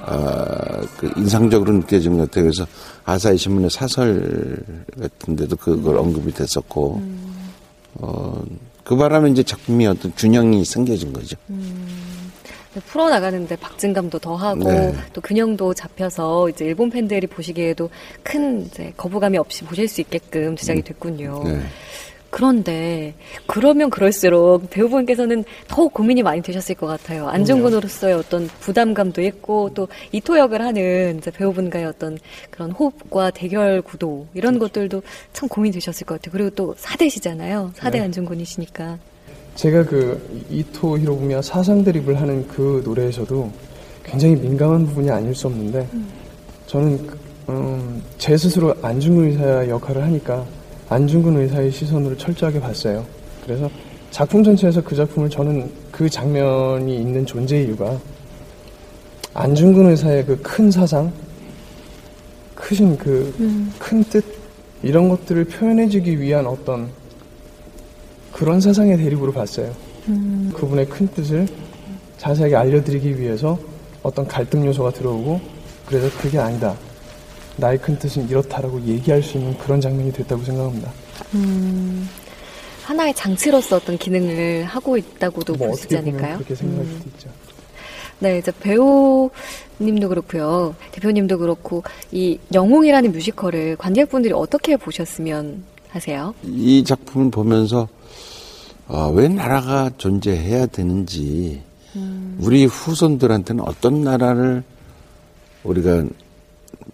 어, 0.05 0.81
그 0.97 1.11
인상적으로 1.17 1.73
느껴지는 1.73 2.17
것 2.17 2.29
같아요. 2.29 2.45
그래서 2.45 2.65
아사히 3.03 3.37
신문의 3.37 3.69
사설 3.69 4.57
같은 4.97 5.35
데도 5.35 5.57
그걸 5.57 5.97
언급이 5.97 6.31
됐었고, 6.33 7.26
어, 7.99 8.43
그 8.83 8.95
바람에 8.95 9.29
이제 9.29 9.43
작품이 9.43 9.85
어떤 9.87 10.13
균형이 10.15 10.63
생겨진 10.63 11.13
거죠. 11.13 11.35
풀어나가는데 12.85 13.55
박진감도 13.55 14.19
더하고 14.19 14.71
네. 14.71 14.93
또 15.13 15.21
균형도 15.21 15.73
잡혀서 15.73 16.49
이제 16.49 16.65
일본 16.65 16.89
팬들이 16.89 17.25
보시기에도 17.25 17.89
큰 18.23 18.65
이제 18.65 18.93
거부감이 18.95 19.37
없이 19.37 19.63
보실 19.63 19.87
수 19.87 20.01
있게끔 20.01 20.55
제작이 20.55 20.83
됐군요. 20.83 21.43
네. 21.43 21.61
그런데 22.29 23.13
그러면 23.45 23.89
그럴수록 23.89 24.69
배우분께서는 24.69 25.43
더욱 25.67 25.93
고민이 25.93 26.23
많이 26.23 26.41
되셨을 26.41 26.75
것 26.75 26.87
같아요. 26.87 27.27
안중근으로서의 27.27 28.13
어떤 28.15 28.47
부담감도 28.59 29.21
있고 29.21 29.71
또 29.73 29.87
이토 30.11 30.37
역을 30.37 30.61
하는 30.61 31.21
배우분과의 31.33 31.85
어떤 31.85 32.17
그런 32.49 32.71
호흡과 32.71 33.31
대결 33.31 33.81
구도 33.81 34.27
이런 34.33 34.59
것들도 34.59 35.01
참 35.33 35.49
고민이 35.49 35.73
되셨을 35.73 36.05
것 36.05 36.15
같아요. 36.15 36.31
그리고 36.31 36.49
또 36.51 36.75
사대시잖아요. 36.77 37.71
사대 37.75 37.99
안중근이시니까. 37.99 38.97
제가 39.55 39.83
그 39.85 40.45
이토 40.51 40.99
히로부미와 40.99 41.41
사상 41.41 41.83
대립을 41.83 42.19
하는 42.21 42.47
그 42.47 42.81
노래에서도 42.85 43.51
굉장히 44.03 44.35
민감한 44.35 44.85
부분이 44.85 45.09
아닐 45.09 45.33
수 45.33 45.47
없는데 45.47 45.87
저는 46.67 47.07
그, 47.07 47.19
음, 47.49 48.01
제 48.17 48.37
스스로 48.37 48.75
안중근 48.81 49.25
의사 49.25 49.67
역할을 49.67 50.03
하니까 50.03 50.45
안중근 50.89 51.37
의사의 51.37 51.71
시선으로 51.71 52.15
철저하게 52.17 52.59
봤어요. 52.59 53.05
그래서 53.43 53.69
작품 54.11 54.43
전체에서 54.43 54.81
그 54.81 54.95
작품을 54.95 55.29
저는 55.29 55.69
그 55.91 56.09
장면이 56.09 56.95
있는 56.97 57.25
존재 57.25 57.61
이유가 57.61 57.97
안중근 59.33 59.87
의사의 59.91 60.25
그 60.25 60.37
큰 60.41 60.71
사상, 60.71 61.11
크신 62.55 62.97
그큰뜻 62.97 64.23
이런 64.83 65.09
것들을 65.09 65.43
표현해주기 65.45 66.19
위한 66.19 66.47
어떤 66.47 66.89
그런 68.31 68.59
사상의 68.61 68.97
대립으로 68.97 69.31
봤어요. 69.31 69.71
그분의 70.53 70.87
큰 70.87 71.07
뜻을 71.09 71.47
자세하게 72.17 72.55
알려드리기 72.55 73.19
위해서 73.19 73.59
어떤 74.03 74.25
갈등 74.27 74.65
요소가 74.65 74.91
들어오고 74.91 75.39
그래서 75.85 76.09
그게 76.17 76.39
아니다. 76.39 76.75
나의 77.57 77.77
큰 77.79 77.97
뜻은 77.97 78.29
이렇다라고 78.29 78.79
얘기할 78.81 79.21
수 79.21 79.37
있는 79.37 79.57
그런 79.57 79.81
장면이 79.81 80.13
됐다고 80.13 80.43
생각합니다. 80.43 80.91
음, 81.33 82.07
하나의 82.83 83.13
장치로서 83.13 83.77
어떤 83.77 83.97
기능을 83.97 84.63
하고 84.65 84.95
있다고도 84.97 85.55
뭐 85.55 85.67
볼수 85.67 85.83
있지 85.85 85.97
않을까요? 85.97 86.35
그렇게 86.37 86.55
생각할 86.55 86.85
음. 86.85 86.97
수도 86.97 87.09
있죠. 87.09 87.29
네, 88.19 88.39
이제 88.39 88.51
배우님도 88.59 90.09
그렇고요. 90.09 90.75
대표님도 90.91 91.37
그렇고 91.37 91.83
이 92.11 92.39
영웅이라는 92.53 93.11
뮤지컬을 93.11 93.75
관객분들이 93.75 94.33
어떻게 94.33 94.75
보셨으면 94.75 95.63
하세요? 95.89 96.33
이 96.43 96.83
작품을 96.83 97.31
보면서 97.31 97.87
아, 98.87 99.11
왜 99.13 99.27
나라가 99.27 99.91
존재해야 99.97 100.67
되는지 100.67 101.61
우리 102.39 102.65
후손들한테는 102.65 103.63
어떤 103.63 104.03
나라를 104.03 104.63
우리가 105.63 106.05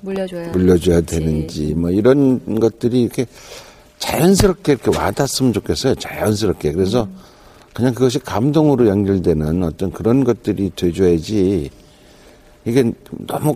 물려줘야 0.02 0.52
물려줘야. 0.52 1.02
되는지 1.02 1.74
뭐 1.76 1.90
이런 1.90 2.60
것들이 2.60 3.04
이렇게 3.04 3.26
자연스럽게 4.00 4.74
이렇게 4.74 4.98
와닿았으면 4.98 5.54
좋겠어요. 5.54 5.96
자연스럽게. 5.96 6.74
그래서 6.74 7.08
그냥 7.74 7.94
그것이 7.94 8.20
감동으로 8.20 8.88
연결되는 8.88 9.64
어떤 9.64 9.92
그런 9.92 10.24
것들이 10.24 10.72
돼줘야지 10.76 11.70
이게 12.66 12.92
너무 13.26 13.56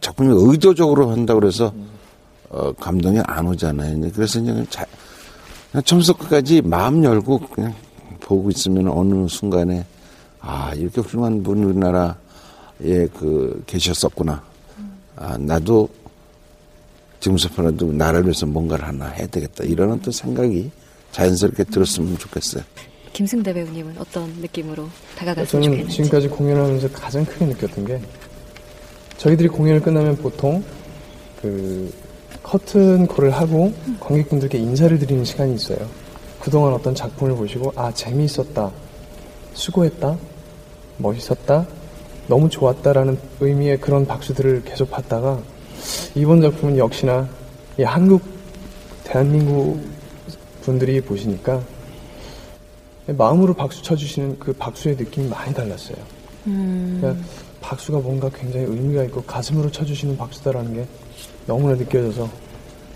작품이 0.00 0.28
의도적으로 0.32 1.10
한다고 1.10 1.40
그래서 1.40 1.72
어, 2.48 2.72
감동이 2.72 3.20
안 3.24 3.46
오잖아요. 3.48 4.08
그래서 4.14 4.40
그냥 4.40 4.66
자, 4.70 4.86
처음부터 5.84 6.12
끝까지 6.14 6.62
마음 6.62 7.02
열고 7.02 7.38
그냥 7.48 7.74
보고 8.20 8.50
있으면 8.50 8.88
어느 8.88 9.26
순간에 9.28 9.84
아 10.40 10.72
이렇게 10.74 11.00
훌륭한 11.00 11.42
분이 11.42 11.64
우리나라에 11.64 12.14
그 13.14 13.62
계셨었구나. 13.66 14.42
아 15.16 15.36
나도 15.38 15.88
지금서라도 17.20 17.92
나라를 17.92 18.24
위해서 18.26 18.46
뭔가를 18.46 18.86
하나 18.86 19.06
해야 19.08 19.26
되겠다 19.26 19.64
이런 19.64 19.92
어떤 19.92 20.12
생각이 20.12 20.70
자연스럽게 21.12 21.64
들었으면 21.64 22.18
좋겠어요. 22.18 22.62
김승대 23.12 23.52
배우님은 23.54 23.96
어떤 23.98 24.28
느낌으로 24.34 24.88
다가갔으면 25.16 25.46
저는 25.46 25.64
좋겠는지. 25.64 25.96
지금까지 25.96 26.28
공연하면서 26.28 26.90
가장 26.90 27.24
크게 27.24 27.46
느꼈던 27.46 27.84
게 27.86 28.00
저희들이 29.16 29.48
공연을 29.48 29.80
끝나면 29.80 30.16
보통 30.18 30.62
그 31.40 31.90
커튼 32.42 33.06
콜을 33.06 33.30
하고 33.30 33.72
관객분들께 34.00 34.58
인사를 34.58 34.98
드리는 34.98 35.24
시간이 35.24 35.54
있어요. 35.54 35.78
그동안 36.38 36.74
어떤 36.74 36.94
작품을 36.94 37.34
보시고 37.34 37.72
아 37.74 37.90
재미있었다, 37.92 38.70
수고했다, 39.54 40.16
멋있었다, 40.98 41.66
너무 42.28 42.48
좋았다라는 42.48 43.18
의미의 43.40 43.80
그런 43.80 44.06
박수들을 44.06 44.64
계속 44.64 44.90
받다가 44.90 45.40
이번 46.14 46.42
작품은 46.42 46.78
역시나 46.78 47.28
이 47.78 47.82
한국 47.82 48.22
대한민국 49.04 49.80
분들이 50.62 51.00
보시니까 51.00 51.62
마음으로 53.06 53.54
박수 53.54 53.82
쳐주시는 53.82 54.38
그 54.40 54.52
박수의 54.52 54.96
느낌이 54.96 55.28
많이 55.28 55.54
달랐어요. 55.54 55.96
음, 56.48 56.98
그러니까 57.00 57.24
박수가 57.60 57.98
뭔가 57.98 58.28
굉장히 58.30 58.66
의미가 58.66 59.04
있고 59.04 59.22
가슴으로 59.22 59.70
쳐주시는 59.70 60.16
박수다라는 60.16 60.74
게 60.74 60.86
너무나 61.46 61.76
느껴져서 61.76 62.28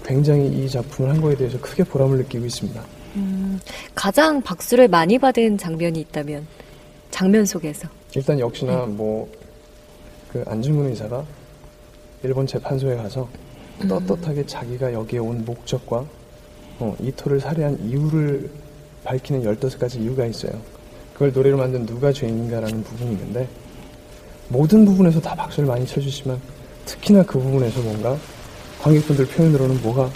굉장히 0.04 0.48
이 0.48 0.68
작품을 0.68 1.10
한 1.10 1.20
거에 1.20 1.36
대해서 1.36 1.60
크게 1.60 1.84
보람을 1.84 2.18
느끼고 2.18 2.46
있습니다. 2.46 2.82
음, 3.16 3.60
가장 3.94 4.42
박수를 4.42 4.88
많이 4.88 5.18
받은 5.18 5.58
장면이 5.58 6.00
있다면 6.00 6.46
장면 7.10 7.44
속에서 7.44 7.88
일단 8.16 8.38
역시나 8.40 8.86
뭐 8.86 9.28
그 10.32 10.44
안중근 10.46 10.90
의사가 10.90 11.24
일본 12.22 12.46
재판소에 12.46 12.94
가서 12.94 13.28
떳떳하게 13.88 14.46
자기가 14.46 14.92
여기에 14.92 15.18
온 15.18 15.44
목적과 15.44 16.04
어, 16.78 16.96
이토를 17.00 17.40
살해한 17.40 17.76
이유를 17.84 18.48
밝히는 19.02 19.42
15가지 19.42 19.98
이유가 20.00 20.24
있어요. 20.26 20.52
그걸 21.14 21.32
노래로 21.32 21.56
만든 21.56 21.84
누가 21.84 22.12
죄인인가라는 22.12 22.84
부분이 22.84 23.10
있는데 23.10 23.48
모든 24.48 24.84
부분에서 24.84 25.20
다 25.20 25.34
박수를 25.34 25.66
많이 25.68 25.84
쳐주시면 25.84 26.40
특히나 26.84 27.24
그 27.24 27.40
부분에서 27.40 27.80
뭔가 27.80 28.16
관객분들 28.80 29.26
표현으로는 29.26 29.82
뭐가 29.82 30.08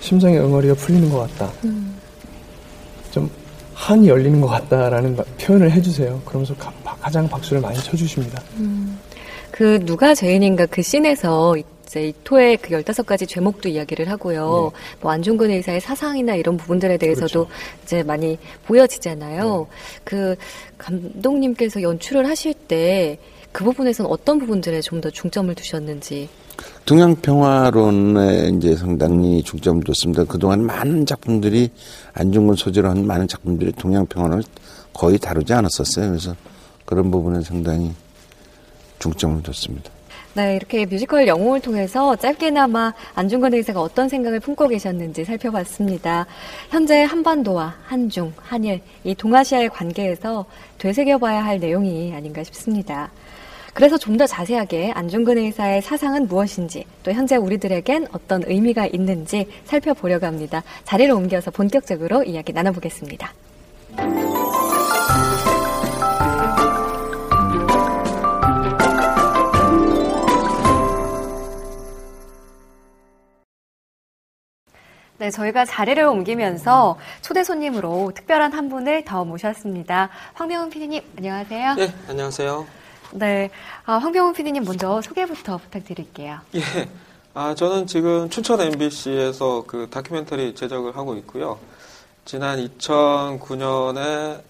심장의 0.00 0.38
응어리가 0.38 0.74
풀리는 0.74 1.10
것 1.10 1.18
같다. 1.28 1.50
좀 3.10 3.28
한이 3.74 4.08
열리는 4.08 4.40
것 4.40 4.46
같다라는 4.46 5.16
마- 5.16 5.24
표현을 5.40 5.72
해주세요. 5.72 6.20
그러면서 6.24 6.54
가, 6.54 6.72
장 7.10 7.28
박수를 7.28 7.62
많이 7.62 7.78
쳐주십니다. 7.78 8.42
그 9.50 9.78
누가 9.84 10.14
죄인인가 10.14 10.66
그 10.66 10.82
씬에서 10.82 11.56
이제 11.86 12.08
이토의 12.08 12.58
그 12.58 12.70
15가지 12.70 13.26
죄목도 13.26 13.70
이야기를 13.70 14.10
하고요. 14.10 14.72
뭐 15.00 15.12
안중근 15.12 15.50
의사의 15.50 15.80
사상이나 15.80 16.34
이런 16.34 16.56
부분들에 16.56 16.98
대해서도 16.98 17.46
그렇죠. 17.46 17.48
이제 17.82 18.02
많이 18.02 18.36
보여지잖아요. 18.66 19.66
그 20.04 20.36
감독님께서 20.76 21.82
연출을 21.82 22.28
하실 22.28 22.52
때 22.52 23.18
그 23.52 23.64
부분에서는 23.64 24.10
어떤 24.10 24.38
부분들에 24.38 24.80
좀 24.80 25.00
더 25.00 25.10
중점을 25.10 25.54
두셨는지. 25.54 26.28
동양 26.84 27.14
평화론에 27.14 28.50
이제 28.56 28.74
상당히 28.74 29.42
중점을 29.44 29.84
뒀습니다. 29.84 30.24
그동안 30.24 30.64
많은 30.64 31.06
작품들이 31.06 31.70
안중근 32.14 32.56
소재로 32.56 32.88
한 32.88 33.06
많은 33.06 33.28
작품들이 33.28 33.70
동양 33.72 34.04
평화론을 34.06 34.42
거의 34.92 35.18
다루지 35.18 35.52
않았었어요. 35.52 36.08
그래서 36.08 36.34
그런 36.88 37.10
부분에 37.10 37.42
상당히 37.42 37.92
중점을 38.98 39.42
뒀습니다. 39.42 39.90
네, 40.32 40.56
이렇게 40.56 40.86
뮤지컬 40.86 41.26
영웅을 41.26 41.60
통해서 41.60 42.16
짧게나마 42.16 42.94
안중근 43.14 43.52
의사가 43.52 43.82
어떤 43.82 44.08
생각을 44.08 44.40
품고 44.40 44.68
계셨는지 44.68 45.26
살펴봤습니다. 45.26 46.24
현재 46.70 47.02
한반도와 47.02 47.74
한중, 47.84 48.32
한일, 48.38 48.80
이 49.04 49.14
동아시아의 49.14 49.68
관계에서 49.68 50.46
되새겨봐야 50.78 51.44
할 51.44 51.58
내용이 51.60 52.14
아닌가 52.14 52.42
싶습니다. 52.42 53.10
그래서 53.74 53.98
좀 53.98 54.16
더 54.16 54.26
자세하게 54.26 54.92
안중근 54.92 55.36
의사의 55.36 55.82
사상은 55.82 56.26
무엇인지, 56.26 56.84
또 57.02 57.12
현재 57.12 57.36
우리들에겐 57.36 58.06
어떤 58.12 58.42
의미가 58.46 58.86
있는지 58.86 59.46
살펴보려고 59.66 60.24
합니다. 60.24 60.62
자리를 60.84 61.12
옮겨서 61.12 61.50
본격적으로 61.50 62.24
이야기 62.24 62.54
나눠보겠습니다. 62.54 63.34
네, 75.18 75.32
저희가 75.32 75.64
자리를 75.64 76.00
옮기면서 76.04 76.96
초대 77.22 77.42
손님으로 77.42 78.12
특별한 78.14 78.52
한 78.52 78.68
분을 78.68 79.04
더 79.04 79.24
모셨습니다. 79.24 80.10
황명훈 80.34 80.70
PD님, 80.70 81.02
안녕하세요. 81.16 81.74
네, 81.74 81.92
안녕하세요. 82.08 82.66
네, 83.14 83.50
아, 83.84 83.94
황병훈 83.94 84.32
PD님 84.34 84.62
먼저 84.62 85.02
소개부터 85.02 85.58
부탁드릴게요. 85.58 86.38
예. 86.54 86.60
아, 87.34 87.52
저는 87.56 87.88
지금 87.88 88.30
춘천 88.30 88.60
MBC에서 88.60 89.64
그 89.66 89.88
다큐멘터리 89.90 90.54
제작을 90.54 90.96
하고 90.96 91.16
있고요. 91.16 91.58
지난 92.24 92.64
2009년에 92.64 94.40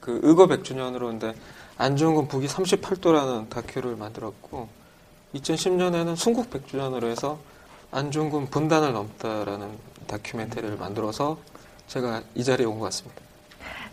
그 0.00 0.20
의거 0.22 0.46
100주년으로 0.46 1.12
인데 1.12 1.34
안중근 1.76 2.28
북이 2.28 2.46
38도라는 2.46 3.50
다큐를 3.50 3.96
만들었고 3.96 4.68
2010년에는 5.34 6.16
순국 6.16 6.48
100주년으로 6.48 7.10
해서 7.10 7.38
안중근 7.90 8.50
분단을 8.50 8.92
넘다라는 8.92 9.68
다큐멘터리를 10.08 10.76
만들어서 10.76 11.38
제가 11.86 12.22
이 12.34 12.42
자리에 12.42 12.66
온 12.66 12.78
것 12.80 12.86
같습니다. 12.86 13.22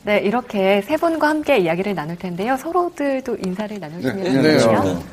네, 0.03 0.19
이렇게 0.19 0.81
세 0.81 0.97
분과 0.97 1.29
함께 1.29 1.57
이야기를 1.59 1.95
나눌 1.95 2.15
텐데요. 2.17 2.57
서로들도 2.57 3.37
인사를 3.43 3.79
나누시면 3.79 4.17
네, 4.23 4.41
네, 4.41 4.59
좋겠네요. 4.59 4.83
네. 4.83 5.05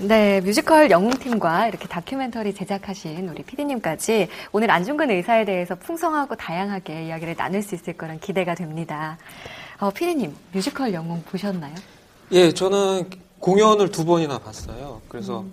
네, 0.00 0.40
뮤지컬 0.42 0.90
영웅팀과 0.90 1.66
이렇게 1.68 1.88
다큐멘터리 1.88 2.54
제작하신 2.54 3.28
우리 3.28 3.42
PD님까지 3.42 4.28
오늘 4.52 4.70
안중근 4.70 5.10
의사에 5.10 5.44
대해서 5.44 5.74
풍성하고 5.74 6.36
다양하게 6.36 7.06
이야기를 7.06 7.34
나눌 7.34 7.62
수 7.62 7.74
있을 7.74 7.94
거란 7.94 8.20
기대가 8.20 8.54
됩니다. 8.54 9.18
어, 9.80 9.90
PD님, 9.90 10.34
뮤지컬 10.52 10.92
영웅 10.92 11.22
보셨나요? 11.24 11.74
예, 12.32 12.52
저는 12.52 13.08
공연을 13.40 13.90
두 13.90 14.04
번이나 14.04 14.38
봤어요. 14.38 15.00
그래서 15.08 15.44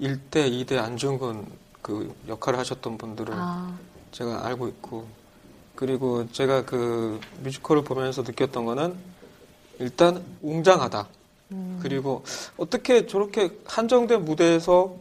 1대, 0.00 0.50
2대 0.50 0.78
안중근 0.78 1.44
그 1.82 2.14
역할을 2.28 2.58
하셨던 2.58 2.98
분들을 2.98 3.34
아, 3.36 3.74
제가 4.12 4.46
알고 4.46 4.68
있고 4.68 5.06
그리고 5.74 6.30
제가 6.32 6.64
그 6.64 7.20
뮤지컬을 7.42 7.82
보면서 7.84 8.22
느꼈던 8.22 8.64
거는 8.64 8.94
일단 9.78 10.22
웅장하다. 10.42 11.08
그리고 11.82 12.22
어떻게 12.58 13.06
저렇게 13.06 13.58
한정된 13.66 14.24
무대에서 14.24 14.94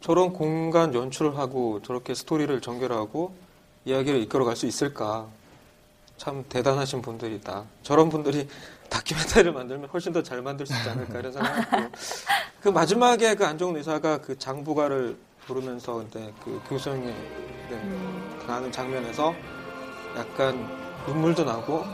저런 0.00 0.32
공간 0.32 0.94
연출을 0.94 1.36
하고 1.36 1.80
저렇게 1.82 2.14
스토리를 2.14 2.60
전개하고 2.60 3.32
이야기를 3.86 4.20
이끌어갈 4.22 4.54
수 4.54 4.66
있을까? 4.66 5.26
참 6.16 6.44
대단하신 6.48 7.02
분들이다. 7.02 7.64
저런 7.82 8.08
분들이 8.08 8.46
다큐멘터리를 8.88 9.52
만들면 9.52 9.88
훨씬 9.88 10.12
더 10.12 10.22
잘 10.22 10.42
만들 10.42 10.64
수 10.66 10.72
있지 10.76 10.88
않을까 10.88 11.18
이런 11.18 11.32
생각했고 11.32 11.76
그 12.62 12.68
마지막에 12.68 13.34
그 13.34 13.44
안정훈 13.44 13.76
의사가 13.76 14.18
그 14.18 14.38
장부가를 14.38 15.16
부르면서 15.46 15.94
근데 15.94 16.32
그 16.44 16.60
교수형이 16.68 17.06
네, 17.06 18.46
가는 18.46 18.70
장면에서 18.70 19.34
약간 20.16 20.68
눈물도 21.06 21.44
나고 21.44 21.84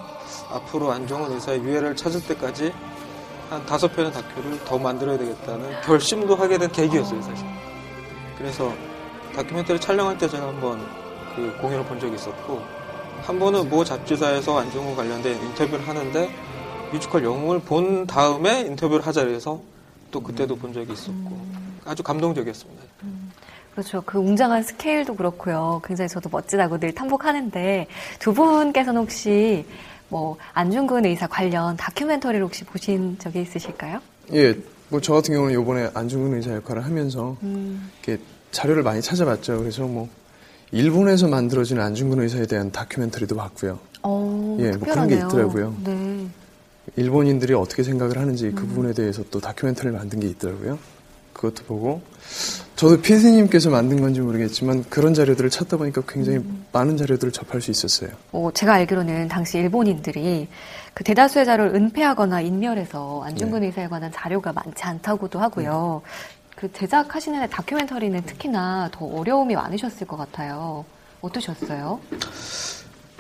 앞으로 0.50 0.90
안정훈 0.90 1.32
의사의 1.32 1.60
유해를 1.60 1.94
찾을 1.94 2.24
때까지 2.26 2.72
한 3.50 3.66
다섯 3.66 3.94
편의 3.94 4.10
다큐를 4.12 4.64
더 4.64 4.78
만들어야 4.78 5.18
되겠다는 5.18 5.82
결심도 5.82 6.34
하게 6.34 6.56
된 6.56 6.72
계기였어요 6.72 7.20
사실. 7.20 7.46
그래서 8.38 8.72
다큐멘터리 9.34 9.78
촬영할 9.78 10.16
때 10.16 10.28
제가 10.28 10.48
한번 10.48 10.80
그 11.36 11.54
공연을 11.60 11.84
본 11.84 12.00
적이 12.00 12.14
있었고 12.14 12.62
한 13.22 13.38
번은 13.38 13.68
모 13.68 13.84
잡지사에서 13.84 14.58
안중근 14.58 14.96
관련된 14.96 15.40
인터뷰를 15.42 15.86
하는데 15.86 16.34
뮤지컬 16.90 17.24
영웅을 17.24 17.60
본 17.60 18.06
다음에 18.06 18.62
인터뷰를 18.62 19.06
하자 19.06 19.24
그래서 19.24 19.60
또 20.10 20.20
그때도 20.20 20.56
본 20.56 20.72
적이 20.72 20.94
있었고 20.94 21.61
아주 21.84 22.02
감동적이었습니다. 22.02 22.82
그렇죠. 23.72 24.02
그 24.04 24.18
웅장한 24.18 24.62
스케일도 24.62 25.16
그렇고요. 25.16 25.80
굉장히 25.84 26.08
저도 26.08 26.28
멋지다고 26.30 26.78
늘 26.78 26.94
탄복하는데 26.94 27.86
두 28.18 28.34
분께서는 28.34 29.00
혹시 29.00 29.64
뭐 30.08 30.36
안중근 30.52 31.06
의사 31.06 31.26
관련 31.26 31.76
다큐멘터리를 31.76 32.44
혹시 32.44 32.64
보신 32.64 33.18
적이 33.18 33.42
있으실까요? 33.42 34.00
예, 34.34 34.54
뭐 34.90 35.00
저 35.00 35.14
같은 35.14 35.32
경우는 35.34 35.58
이번에 35.58 35.90
안중근 35.94 36.36
의사 36.36 36.54
역할을 36.54 36.84
하면서 36.84 37.36
음, 37.42 37.90
이렇게 38.04 38.22
자료를 38.50 38.82
많이 38.82 39.00
찾아봤죠. 39.00 39.58
그래서 39.58 39.84
뭐 39.86 40.08
일본에서 40.70 41.28
만들어진 41.28 41.80
안중근 41.80 42.20
의사에 42.20 42.44
대한 42.46 42.70
다큐멘터리도 42.70 43.34
봤고요. 43.36 43.78
어, 44.02 44.56
예, 44.60 44.70
뭐 44.72 44.80
그런 44.88 45.08
게 45.08 45.14
있더라고요. 45.16 45.74
네. 45.84 46.26
일본인들이 46.96 47.54
어떻게 47.54 47.82
생각을 47.82 48.18
하는지 48.18 48.50
그 48.50 48.66
부분에 48.66 48.92
대해서 48.92 49.22
또 49.30 49.40
다큐멘터리를 49.40 49.96
만든 49.96 50.20
게 50.20 50.26
있더라고요. 50.28 50.78
그것도 51.32 51.64
보고 51.64 52.02
저도 52.76 53.00
피디님께서 53.00 53.70
만든 53.70 54.00
건지 54.00 54.20
모르겠지만 54.20 54.84
그런 54.88 55.14
자료들을 55.14 55.50
찾다 55.50 55.76
보니까 55.76 56.02
굉장히 56.08 56.40
많은 56.72 56.96
자료들을 56.96 57.32
접할 57.32 57.60
수 57.60 57.70
있었어요. 57.70 58.10
어, 58.32 58.50
제가 58.52 58.74
알기로는 58.74 59.28
당시 59.28 59.58
일본인들이 59.58 60.48
그 60.94 61.04
대다수의 61.04 61.44
자료를 61.44 61.74
은폐하거나 61.74 62.40
인멸해서 62.40 63.22
안중근 63.24 63.62
의사에 63.62 63.88
관한 63.88 64.10
자료가 64.12 64.52
많지 64.52 64.82
않다고도 64.82 65.38
하고요. 65.38 66.02
그 66.56 66.72
제작하시는 66.72 67.48
다큐멘터리는 67.48 68.22
특히나 68.22 68.90
더 68.92 69.04
어려움이 69.06 69.54
많으셨을 69.54 70.06
것 70.06 70.16
같아요. 70.16 70.84
어떠셨어요? 71.20 72.00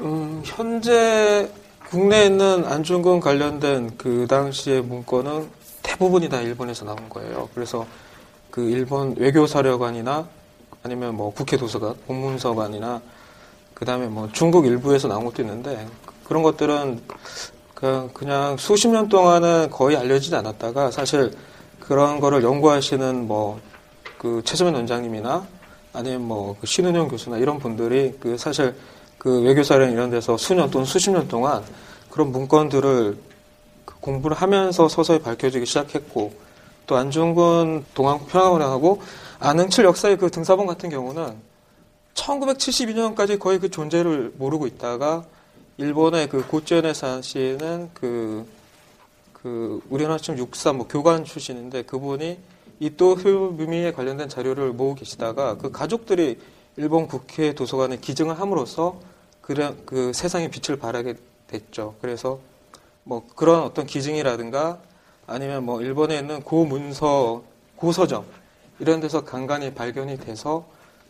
음, 0.00 0.42
현재 0.44 1.48
국내에 1.88 2.26
있는 2.26 2.64
안중근 2.64 3.20
관련된 3.20 3.96
그 3.96 4.26
당시의 4.28 4.82
문건은 4.82 5.48
대부분이 5.82 6.28
다 6.28 6.40
일본에서 6.40 6.84
나온 6.84 7.08
거예요. 7.08 7.48
그래서 7.54 7.86
그 8.50 8.68
일본 8.68 9.14
외교사령관이나 9.16 10.26
아니면 10.82 11.16
뭐 11.16 11.32
국회 11.32 11.56
도서관, 11.56 11.94
공문서관이나 12.06 13.00
그 13.74 13.84
다음에 13.84 14.06
뭐 14.06 14.28
중국 14.32 14.66
일부에서 14.66 15.08
나온 15.08 15.24
것도 15.24 15.42
있는데 15.42 15.86
그런 16.24 16.42
것들은 16.42 17.02
그냥, 17.74 18.10
그냥 18.12 18.56
수십 18.56 18.88
년 18.88 19.08
동안은 19.08 19.70
거의 19.70 19.96
알려지지 19.96 20.34
않았다가 20.34 20.90
사실 20.90 21.32
그런 21.80 22.20
거를 22.20 22.42
연구하시는 22.42 23.26
뭐 23.26 23.72
그 24.22 24.40
최소면 24.44 24.74
원장님이나 24.76 25.44
아니면 25.92 26.22
뭐 26.22 26.56
그 26.60 26.66
신은영 26.66 27.08
교수나 27.08 27.38
이런 27.38 27.58
분들이 27.58 28.16
그 28.20 28.38
사실 28.38 28.72
그 29.18 29.42
외교사령 29.42 29.90
이런 29.90 30.10
데서 30.10 30.36
수년 30.36 30.70
또는 30.70 30.84
수십 30.84 31.10
년 31.10 31.26
동안 31.26 31.64
그런 32.08 32.30
문건들을 32.30 33.16
그 33.16 33.31
공부를 34.02 34.36
하면서 34.36 34.88
서서히 34.88 35.20
밝혀지기 35.20 35.64
시작했고 35.64 36.34
또 36.86 36.96
안중근 36.96 37.86
동안국 37.94 38.28
평화문화하고 38.28 39.00
안흥칠 39.38 39.84
역사의 39.84 40.18
그 40.18 40.30
등사본 40.30 40.66
같은 40.66 40.90
경우는 40.90 41.34
1972년까지 42.14 43.38
거의 43.38 43.58
그 43.58 43.70
존재를 43.70 44.34
모르고 44.36 44.66
있다가 44.66 45.24
일본의 45.78 46.28
그 46.28 46.46
고전에 46.46 46.92
사시는 46.92 47.90
그, 47.94 48.46
그, 49.32 49.80
우리나라 49.88 50.18
지금 50.18 50.38
육사 50.38 50.72
뭐 50.72 50.86
교관 50.86 51.24
출신인데 51.24 51.84
그분이 51.84 52.38
이또 52.80 53.14
효미에 53.14 53.92
관련된 53.92 54.28
자료를 54.28 54.72
모으고 54.72 54.96
계시다가 54.96 55.56
그 55.56 55.70
가족들이 55.70 56.38
일본 56.76 57.06
국회 57.06 57.54
도서관에 57.54 57.98
기증을 57.98 58.38
함으로써 58.38 59.00
그런 59.40 59.80
그 59.86 60.12
세상에 60.12 60.48
빛을 60.48 60.78
발하게 60.78 61.14
됐죠. 61.46 61.94
그래서 62.00 62.40
뭐 63.04 63.26
그런 63.34 63.62
어떤 63.62 63.86
기증이라든가 63.86 64.78
아니면 65.26 65.64
뭐 65.64 65.80
일본에 65.80 66.18
있는 66.18 66.42
고문서, 66.42 67.42
고서점 67.76 68.24
이런 68.78 69.00
데서 69.00 69.24
간간히 69.24 69.74
발견이 69.74 70.18
돼서 70.18 70.64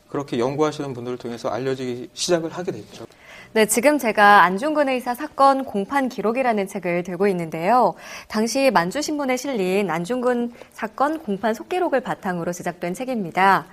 그렇게 0.09 0.39
연구하시는 0.39 0.93
분들을 0.93 1.19
통해서 1.19 1.49
알려지기 1.49 2.11
시작을 2.13 2.51
하게 2.51 2.73
됐죠. 2.73 3.07
네, 3.55 3.67
지금 3.67 3.99
제가 3.99 4.45
안중근 4.45 4.89
의사 4.89 5.15
사건 5.15 5.65
공판 5.65 6.09
기록이라는 6.09 6.67
책을 6.67 7.03
들고 7.03 7.27
있는데요. 7.29 7.95
당시 8.29 8.71
만주신문에 8.71 9.37
실린 9.37 9.91
안중근 9.91 10.53
사건 10.73 11.19
공판 11.19 11.53
속기록을 11.53 12.01
바탕으로 12.01 12.53
제작된 12.53 12.95
책입니다. 12.95 13.67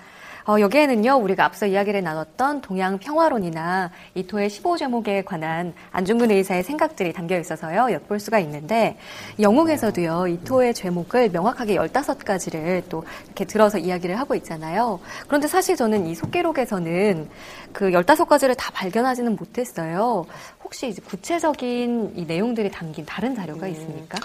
어, 0.48 0.60
여기에는요, 0.60 1.16
우리가 1.16 1.46
앞서 1.46 1.66
이야기를 1.66 2.02
나눴던 2.04 2.62
동양 2.62 2.98
평화론이나 2.98 3.92
이토의 4.16 4.50
15제목에 4.50 5.26
관한 5.26 5.74
안중근 5.92 6.32
의사의 6.32 6.64
생각들이 6.64 7.14
담겨 7.14 7.38
있어서요, 7.38 7.92
엿볼 7.92 8.20
수가 8.20 8.40
있는데, 8.40 8.98
영웅에서도요, 9.40 10.28
이토의 10.28 10.74
제목을 10.74 11.30
명확하게 11.30 11.76
15가지를 11.76 12.84
또 12.90 13.04
이렇게 13.26 13.46
들어서 13.46 13.78
이야기를 13.78 14.18
하고 14.20 14.36
있잖아요. 14.36 15.00
그런데 15.28 15.48
사실 15.48 15.76
저는 15.76 16.08
이 16.08 16.16
속기록에서는 16.16 17.30
그 17.74 17.90
15가지를 17.92 18.56
다 18.58 18.72
발견하지는 18.74 19.36
못했어요. 19.36 20.26
혹시 20.64 20.88
이제 20.88 21.02
구체적인 21.02 22.14
이 22.16 22.26
내용들이 22.26 22.72
담긴 22.72 23.06
다른 23.06 23.36
자료가 23.36 23.68
있습니까? 23.68 24.18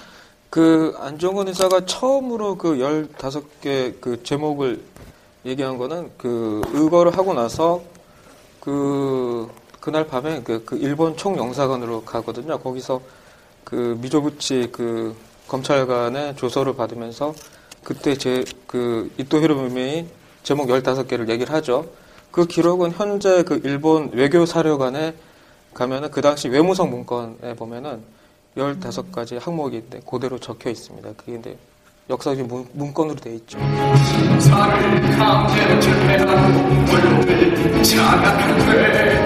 그 0.54 0.94
안종근 1.00 1.48
의사가 1.48 1.84
처음으로 1.84 2.56
그 2.56 2.76
15개 2.76 4.00
그 4.00 4.22
제목을 4.22 4.80
얘기한 5.44 5.78
거는 5.78 6.10
그 6.16 6.62
의거를 6.72 7.16
하고 7.16 7.34
나서 7.34 7.82
그 8.60 9.50
그날 9.80 10.06
밤에 10.06 10.42
그, 10.42 10.64
그 10.64 10.76
일본 10.76 11.16
총영사관으로 11.16 12.04
가거든요. 12.04 12.58
거기서 12.58 13.00
그 13.64 13.98
미조부치 14.00 14.70
그 14.72 15.14
검찰관의 15.48 16.36
조서를 16.36 16.74
받으면서 16.74 17.34
그때 17.82 18.16
제 18.16 18.44
그 18.74 19.08
이토 19.18 19.40
히로부미 19.40 20.04
제목 20.42 20.66
15개를 20.66 21.28
얘기를 21.28 21.54
하죠. 21.54 21.86
그 22.32 22.44
기록은 22.44 22.90
현재 22.90 23.44
그 23.44 23.60
일본 23.62 24.10
외교 24.12 24.44
사료관에 24.44 25.14
가면은 25.72 26.10
그 26.10 26.20
당시 26.20 26.48
외무성 26.48 26.90
문건에 26.90 27.54
보면은 27.54 28.02
15가지 28.56 29.38
항목이 29.40 29.84
그대로 30.10 30.40
적혀 30.40 30.70
있습니다. 30.70 31.12
그게 31.16 31.36
이제 31.36 31.56
역사적인 32.10 32.46
문, 32.46 32.66
문건으로 32.72 33.16
되어 33.16 33.32
있죠. 33.34 33.58
원로를 36.92 37.82
장악한되 37.82 39.24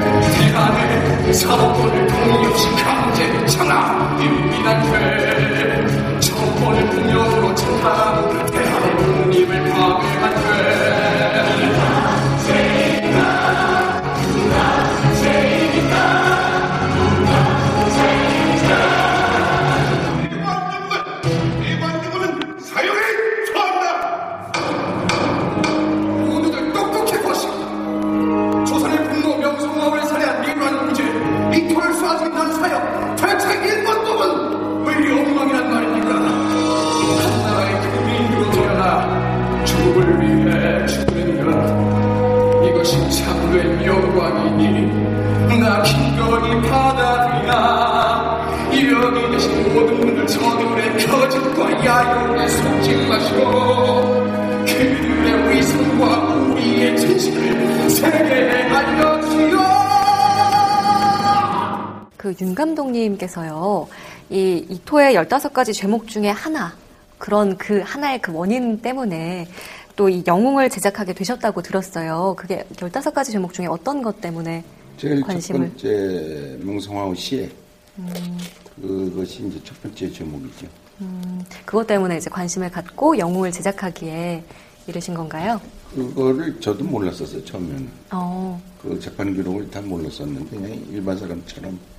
이 65.08 65.12
이토의 65.12 65.16
15가지 65.16 65.72
제목 65.72 66.06
중에 66.06 66.28
하나, 66.28 66.74
그런 67.16 67.56
그 67.56 67.80
하나의 67.80 68.20
그 68.20 68.32
원인 68.32 68.80
때문에 68.80 69.48
또 69.96 70.08
이 70.08 70.22
영웅을 70.26 70.70
제작하게 70.70 71.12
되셨다고 71.12 71.60
들었어요. 71.62 72.34
그게 72.38 72.64
15가지 72.76 73.32
제목 73.32 73.52
중에 73.52 73.66
어떤 73.66 74.00
것 74.02 74.20
때문에 74.20 74.62
제일 74.96 75.20
관심을? 75.22 75.72
첫 75.76 75.88
번째 75.88 76.58
명성황후 76.62 77.14
시에 77.16 77.50
음. 77.98 78.38
그것이 78.80 79.44
이제 79.46 79.60
첫 79.64 79.80
번째 79.82 80.12
제목이죠. 80.12 80.66
음, 81.00 81.44
그것 81.64 81.86
때문에 81.86 82.16
이제 82.18 82.28
관심을 82.30 82.70
갖고 82.70 83.16
영웅을 83.18 83.50
제작하기에 83.50 84.44
이르신 84.86 85.14
건가요? 85.14 85.60
그거를 85.94 86.60
저도 86.60 86.84
몰랐었어요 86.84 87.44
처음에는. 87.44 87.88
어. 88.12 88.60
그 88.82 88.98
재판 89.00 89.34
기록을 89.34 89.68
다 89.70 89.80
몰랐었는데 89.80 90.80
일반 90.90 91.16
사람처럼 91.18 91.72
어, 91.74 91.97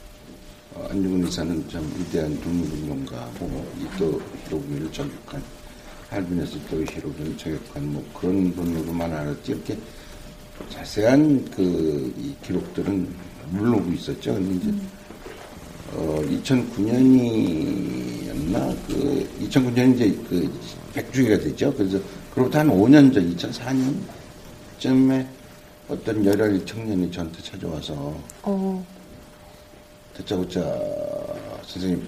안중근 0.76 1.26
의사는 1.26 1.68
참 1.70 1.82
위대한 1.98 2.40
독립운동가고 2.42 3.66
이또 3.82 4.22
히로부미를 4.46 4.92
저격한 4.92 5.42
할빈에서 6.10 6.58
또 6.70 6.84
히로부미를 6.84 7.38
저격한 7.38 7.94
뭐 7.94 8.06
그런 8.14 8.54
분으로만 8.54 9.12
알았지 9.12 9.54
이렇게 9.54 9.76
자세한 10.70 11.50
그 11.52 12.14
기록들은 12.44 13.08
물르고 13.52 13.92
있었죠. 13.94 14.34
근데 14.36 14.56
이제 14.56 14.72
어, 15.94 16.22
2009년이었나 16.22 18.78
그 18.88 19.28
2009년 19.42 19.96
이제 19.96 20.16
그 20.30 20.48
100주기가 20.94 21.42
됐죠. 21.44 21.74
그래서 21.74 22.00
그로부터 22.34 22.60
한 22.60 22.70
5년 22.70 23.12
전 23.14 23.36
2004년쯤에 23.36 25.26
어떤 25.88 26.24
열혈 26.24 26.64
청년이 26.66 27.12
저한테 27.12 27.42
찾아와서 27.42 28.16
어, 28.44 28.86
다짜고짜 30.20 30.62
선생님 31.66 32.06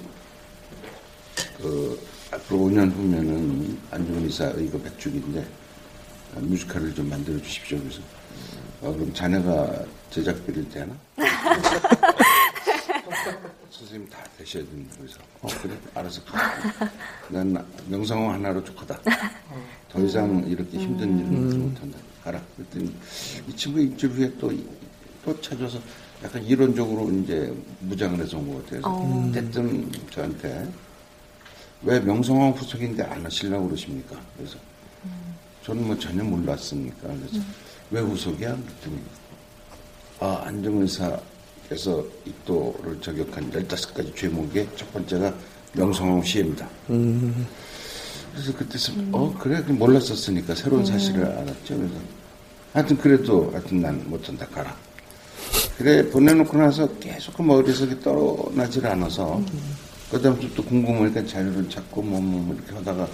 그 1.58 2.00
앞으로 2.32 2.60
5년 2.60 2.92
후면은 2.92 3.80
안중근 3.90 4.24
의사 4.26 4.46
의거 4.56 4.78
100주기인데 4.80 5.46
뮤지컬을 6.36 6.94
좀 6.94 7.10
만들어 7.10 7.42
주십시오. 7.42 7.80
그래서 7.80 8.02
어, 8.82 8.92
그럼 8.94 9.14
자네가 9.14 9.86
제작비를 10.10 10.68
대나? 10.70 10.94
선생님 13.70 14.10
다 14.10 14.24
되셔야 14.38 14.64
된다. 14.66 14.96
그래서 14.98 15.20
어, 15.42 15.48
그래 15.62 15.78
알아서 15.94 16.24
가. 16.26 16.52
난 17.30 17.66
명성황 17.88 18.34
하나로 18.34 18.64
족하다. 18.64 19.00
더 19.90 20.00
이상 20.02 20.44
이렇게 20.48 20.78
힘든 20.80 21.18
일을 21.20 21.58
못한다. 21.60 21.98
가라. 22.24 22.42
그랬더니 22.58 22.94
이 23.48 23.56
친구 23.56 23.80
일주일 23.80 24.14
후에 24.14 24.34
또, 24.40 24.52
또 25.26 25.42
찾아서 25.42 25.80
약간 26.24 26.44
이론적으로 26.44 27.10
이제 27.12 27.52
무장을 27.80 28.20
해서 28.20 28.38
온 28.38 28.48
것 28.54 28.64
같아요. 28.66 28.82
그래서 28.82 29.30
어쨌든 29.30 29.92
저한테 30.12 30.70
왜 31.84 32.00
명성황 32.00 32.52
후속인데 32.52 33.04
안 33.04 33.26
하시려고 33.26 33.68
그러십니까? 33.68 34.16
그래서 34.38 34.58
저는 35.66 35.88
뭐 35.88 35.98
전혀 35.98 36.24
몰랐으니까. 36.24 37.08
그래서 37.08 37.46
왜 37.90 38.02
후속이야? 38.02 38.56
그랬더니 38.56 39.00
아, 40.20 40.44
안정의사께서 40.46 42.06
입도를 42.26 43.02
저격한 43.02 43.52
15가지 43.52 44.16
죄목의 44.16 44.68
첫 44.76 44.94
번째가 44.94 45.34
명성황 45.74 46.22
시해입니다. 46.24 46.68
그래서 48.34 48.54
그때서 48.58 48.94
어 49.12 49.34
그래 49.40 49.62
그럼 49.64 49.80
몰랐었으니까 49.80 50.54
새로운 50.56 50.86
사실을 50.86 51.26
알았죠. 51.26 51.78
그래서 51.78 51.96
하여튼 52.74 52.98
그래도 52.98 53.50
하여튼 53.52 53.82
난 53.82 54.04
못한다 54.08 54.46
가라. 54.48 54.76
그래 55.78 56.08
보내놓고 56.10 56.58
나서 56.58 56.88
계속 57.00 57.36
그 57.36 57.42
이렇게 57.44 58.00
떠나질 58.02 58.86
않아서 58.88 59.42
그다음부터 60.12 60.54
또 60.56 60.64
궁금하니까 60.64 61.26
자료를 61.26 61.70
찾고 61.70 62.02
뭐, 62.02 62.20
뭐, 62.22 62.40
뭐 62.42 62.56
이렇게 62.56 62.74
하다가 62.76 63.08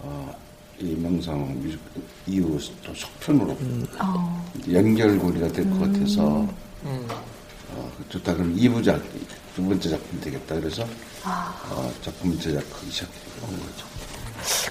어, 0.00 0.34
이 0.78 0.94
명성 0.94 1.58
뮤직 1.62 1.78
이후 2.26 2.58
또 2.84 2.92
속편으로 2.94 3.56
연결고리가 4.72 5.48
될 5.48 5.68
것 5.70 5.80
같아서 5.80 6.46
어, 7.72 7.92
좋다. 8.08 8.34
그럼 8.34 8.54
2부작 8.56 9.00
두 9.54 9.62
번째 9.64 9.88
작품 9.90 10.20
되겠다. 10.20 10.54
그래서 10.56 10.86
어, 11.70 11.92
작품 12.02 12.38
제작하기 12.38 12.90
시작한 12.90 13.14
거죠. 13.40 13.86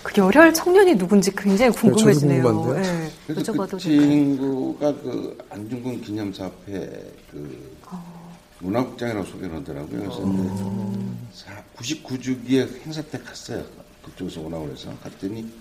그 0.04 0.22
열혈 0.22 0.54
청년이 0.54 0.96
누군지 0.98 1.32
굉장히 1.36 1.72
궁금해지네요. 1.72 2.44
궁금한데요? 2.44 2.82
네, 3.00 3.12
그래서 3.28 3.52
여쭤봐도 3.54 3.72
그 3.72 3.78
될까요? 3.78 3.80
친구가 3.80 4.94
그 4.96 5.38
안중근 5.50 6.02
기념사업회 6.02 7.14
그 7.32 7.76
문화국장이라고 8.60 9.26
소개를 9.26 9.56
하더라고요. 9.58 10.00
그래서 10.00 10.22
이제 11.82 12.02
99주기에 12.02 12.82
행사 12.84 13.02
때 13.02 13.18
갔어요. 13.20 13.64
그쪽에서 14.04 14.42
오라고 14.42 14.66
그래서 14.68 14.90
갔더니 15.04 15.52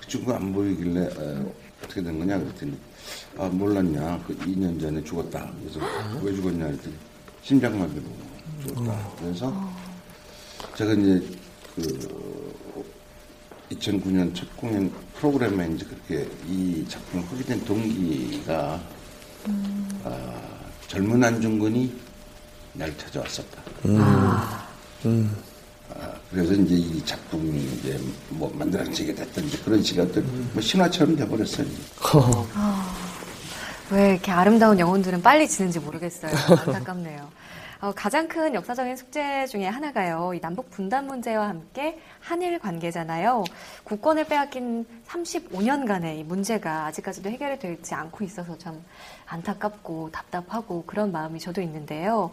그 0.00 0.08
친구가 0.08 0.36
안 0.36 0.52
보이길래 0.52 1.10
어, 1.16 1.52
어떻게 1.84 2.02
된 2.02 2.18
거냐 2.18 2.38
그랬더니 2.38 2.76
아 3.38 3.46
몰랐냐 3.48 4.22
그 4.26 4.36
2년 4.38 4.80
전에 4.80 5.02
죽었다. 5.04 5.50
그래서 5.60 5.80
왜 6.22 6.34
죽었냐 6.34 6.66
그랬더니 6.66 6.94
심장마비로 7.42 8.02
죽었다. 8.66 9.08
그래서 9.20 9.70
제가 10.76 10.92
이제 10.94 11.22
그 11.76 11.82
2009년 13.72 14.34
첫 14.34 14.54
공연 14.56 14.90
프로그램에 15.14 15.68
이제 15.74 15.84
그렇게 15.86 16.28
이 16.48 16.84
작품을 16.88 17.26
하게 17.28 17.44
된 17.44 17.64
동기가 17.64 18.80
아, 20.04 20.40
젊은 20.88 21.22
안중근이 21.22 21.94
날 22.74 22.96
찾아왔었다. 22.96 23.62
아, 25.94 26.12
그래서 26.30 26.52
이제 26.54 26.74
이 26.74 27.04
작품이 27.04 27.60
이제 27.78 28.00
뭐 28.30 28.52
만들어지게 28.56 29.14
됐던 29.14 29.50
그런 29.64 29.82
시간들 29.82 30.22
뭐 30.22 30.60
신화처럼 30.60 31.16
돼버렸어요. 31.16 31.66
왜 33.90 34.10
이렇게 34.12 34.30
아름다운 34.30 34.78
영혼들은 34.78 35.20
빨리 35.22 35.48
지는지 35.48 35.80
모르겠어요. 35.80 36.30
안타깝네요. 36.66 37.28
어, 37.80 37.92
가장 37.96 38.28
큰 38.28 38.54
역사적인 38.54 38.94
숙제 38.94 39.46
중에 39.46 39.66
하나가요. 39.66 40.34
이 40.34 40.40
남북 40.40 40.68
분단 40.68 41.06
문제와 41.06 41.48
함께 41.48 41.98
한일 42.20 42.58
관계잖아요. 42.58 43.42
국권을 43.84 44.24
빼앗긴 44.24 44.84
35년간의 45.06 46.18
이 46.18 46.24
문제가 46.24 46.84
아직까지도 46.86 47.30
해결이 47.30 47.58
되지 47.58 47.94
않고 47.94 48.22
있어서 48.24 48.58
참 48.58 48.84
안타깝고 49.26 50.10
답답하고 50.12 50.84
그런 50.84 51.10
마음이 51.10 51.40
저도 51.40 51.62
있는데요. 51.62 52.32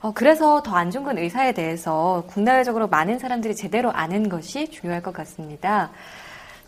어, 0.00 0.12
그래서 0.12 0.64
더 0.64 0.74
안중근 0.74 1.16
의사에 1.18 1.52
대해서 1.52 2.24
국내외적으로 2.26 2.88
많은 2.88 3.20
사람들이 3.20 3.54
제대로 3.54 3.92
아는 3.92 4.28
것이 4.28 4.68
중요할 4.68 5.00
것 5.00 5.12
같습니다. 5.12 5.92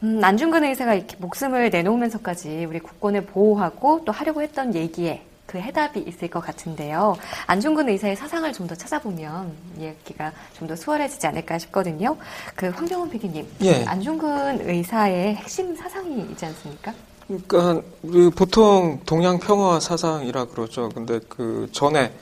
음, 0.05 0.23
안중근 0.23 0.63
의사가 0.63 0.95
이렇게 0.95 1.17
목숨을 1.17 1.71
내놓으면서까지 1.71 2.65
우리 2.65 2.79
국권을 2.79 3.27
보호하고 3.27 4.05
또 4.05 4.13
하려고 4.13 4.41
했던 4.41 4.73
얘기에 4.77 5.30
그 5.51 5.59
해답이 5.59 6.01
있을 6.07 6.29
것 6.29 6.41
같은데요. 6.41 7.17
안중근 7.47 7.89
의사의 7.89 8.15
사상을 8.17 8.53
좀 8.53 8.67
더 8.71 8.75
찾아보면 8.77 9.53
이야기가 9.79 10.33
좀 10.57 10.69
더 10.69 10.77
수월해지지 10.77 11.27
않을까 11.27 11.59
싶거든요. 11.59 12.17
그 12.55 12.69
황병훈 12.69 13.11
PD님, 13.11 13.49
예. 13.63 13.85
안중근 13.85 14.69
의사의 14.69 15.35
핵심 15.35 15.75
사상이 15.75 16.21
있지 16.31 16.47
않습니까? 16.47 16.95
그러니까 17.27 17.83
우리 18.03 18.31
보통 18.31 19.01
동양 19.07 19.39
평화 19.39 19.81
사상이라 19.81 20.45
그러죠. 20.47 20.89
근데 20.91 21.19
그 21.29 21.69
전에 21.73 22.13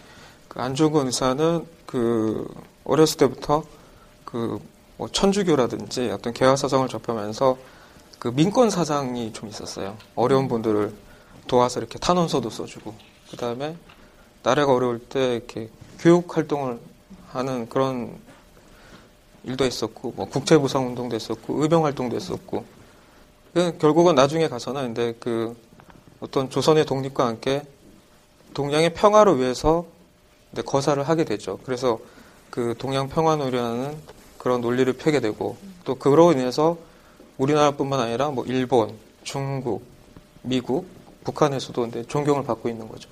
그 0.49 0.61
안중근 0.61 1.07
의사는 1.07 1.67
그 1.87 2.49
어렸을 2.85 3.19
때부터 3.19 3.63
그 4.25 4.59
뭐 4.99 5.09
천주교라든지 5.09 6.11
어떤 6.11 6.35
개화 6.35 6.57
사상을 6.57 6.87
접하면서 6.89 7.57
그 8.19 8.29
민권 8.35 8.69
사상이 8.69 9.33
좀 9.33 9.49
있었어요. 9.49 9.97
어려운 10.17 10.49
분들을 10.49 10.93
도와서 11.47 11.79
이렇게 11.79 11.99
탄원서도 12.01 12.51
써주고 12.51 12.93
그 13.31 13.37
다음에 13.37 13.77
나라가 14.43 14.73
어려울 14.73 14.99
때 14.99 15.37
이렇게 15.37 15.69
교육 15.99 16.37
활동을 16.37 16.79
하는 17.29 17.69
그런 17.69 18.17
일도 19.45 19.65
했었고 19.65 20.13
뭐 20.17 20.29
국제부상 20.29 20.87
운동도 20.87 21.15
했었고 21.15 21.63
의병 21.63 21.85
활동도 21.85 22.17
했었고 22.17 22.65
그 23.55 23.79
결국은 23.79 24.15
나중에 24.15 24.49
가서는 24.49 24.95
근데 24.95 25.15
그 25.19 25.57
어떤 26.21 26.51
조선의 26.51 26.85
독립과 26.87 27.27
함께 27.27 27.63
동양의 28.55 28.95
평화를 28.95 29.39
위해서 29.39 29.87
거사를 30.65 31.03
하게 31.03 31.25
되죠. 31.25 31.59
그래서 31.65 31.99
그 32.51 32.75
동양 32.79 33.09
평화 33.09 33.37
논리라는 33.37 33.97
그런 34.39 34.61
논리를 34.61 34.91
펴게 34.95 35.21
되고 35.21 35.57
또 35.85 35.95
그로 35.97 36.33
인해서 36.33 36.79
우리나라뿐만 37.37 38.01
아니라 38.01 38.31
뭐 38.31 38.45
일본, 38.47 38.97
중국, 39.23 39.85
미국, 40.43 40.87
북한에서도 41.29 41.83
근데 41.83 42.03
존경을 42.05 42.45
받고 42.45 42.69
있는 42.69 42.89
거죠. 42.89 43.11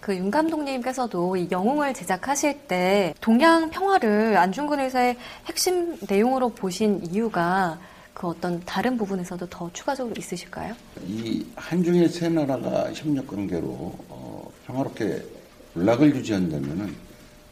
그 0.00 0.14
윤 0.14 0.30
감독님께서도 0.30 1.36
이 1.36 1.48
영웅을 1.50 1.94
제작하실 1.94 2.66
때 2.68 3.14
동양 3.20 3.70
평화를 3.70 4.36
안중근 4.36 4.80
의사의 4.80 5.16
핵심 5.46 5.96
내용으로 6.08 6.50
보신 6.50 7.02
이유가 7.10 7.78
그 8.12 8.28
어떤 8.28 8.62
다른 8.64 8.96
부분에서도 8.96 9.46
더 9.48 9.70
추가적으로 9.72 10.14
있으실까요? 10.18 10.74
이 11.06 11.44
한중의 11.56 12.08
세 12.10 12.28
나라가 12.28 12.92
협력 12.92 13.26
관계로 13.26 13.68
어, 14.08 14.50
평화롭게 14.66 15.22
불락을 15.72 16.14
유지한다면은 16.16 16.94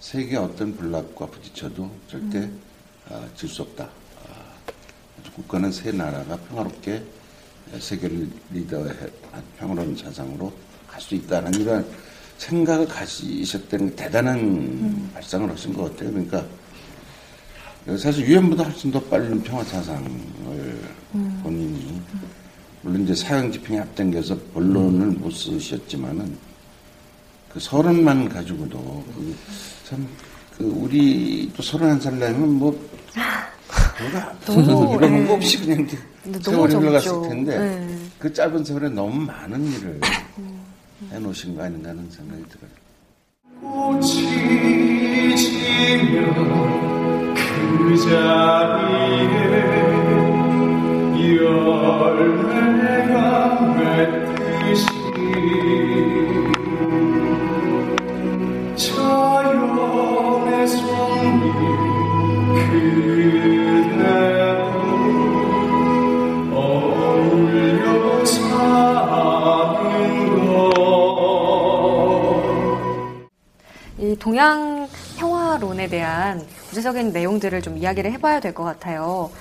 세계 0.01 0.37
어떤 0.37 0.77
불락과 0.77 1.27
부딪혀도 1.27 1.91
절대 2.09 2.49
아, 3.11 3.27
질수 3.35 3.63
없다. 3.63 3.85
아, 3.85 5.31
국가는 5.35 5.73
세 5.73 5.91
나라가 5.91 6.37
평화롭게 6.37 7.03
세계를 7.79 8.29
리더해 8.53 8.93
평화로운 9.59 9.97
사상으로 9.97 10.53
갈 10.89 11.01
수 11.01 11.15
있다는 11.15 11.55
이런 11.55 11.87
생각을 12.39 12.87
가지셨다는 12.87 13.91
게 13.91 13.97
대단한 13.97 15.11
발상을 15.15 15.49
하신 15.51 15.73
것 15.73 15.85
같아요. 15.91 16.11
그러니까 16.11 16.45
사실 17.99 18.27
유엔보다 18.27 18.65
훨씬 18.65 18.91
더 18.93 19.01
빠른 19.01 19.43
평화 19.43 19.65
사상을 19.65 20.11
본인이 21.43 22.01
물론 22.83 23.05
이제 23.05 23.15
사형 23.15 23.51
집행에 23.51 23.81
앞당겨서 23.81 24.37
본론을 24.55 25.07
못 25.19 25.31
쓰셨지만은 25.31 26.37
그 27.53 27.61
서른만 27.61 28.29
가지고도 28.29 29.05
그 29.15 29.37
참그 29.85 30.65
우리 30.65 31.51
또 31.57 31.63
서른한 31.63 32.01
살 32.01 32.19
나이면 32.19 32.59
뭐 32.59 32.89
뭐가 34.01 34.35
너무, 34.47 34.95
이런 34.97 35.23
예. 35.23 35.27
거 35.27 35.35
없이 35.35 35.59
그냥 35.59 35.87
세월이 36.41 36.75
흘러갔을. 36.75 37.29
텐데 37.29 37.59
네. 37.59 37.99
그 38.19 38.33
짧은 38.33 38.65
세월에 38.65 38.89
너무 38.91 39.21
많은 39.21 39.65
일을 39.73 40.01
해놓으신 41.11 41.55
거 41.57 41.65
아닌가 41.65 41.91
하는 41.91 42.09
생각이 42.11 42.43
들어요. 42.49 42.71
꽃이 43.61 45.37
지면 45.37 46.35
그 47.35 47.97
자리에 48.09 49.83
열매가 52.53 53.61
맺듯이 53.77 55.02
동양 74.23 74.89
평화론에 75.19 75.89
대한 75.89 76.47
구체적인 76.69 77.13
내용들을 77.13 77.61
좀 77.61 77.77
이야기를 77.77 78.13
해봐야 78.13 78.39
될 78.39 78.55
것 78.55 78.63
같아요. 78.63 79.33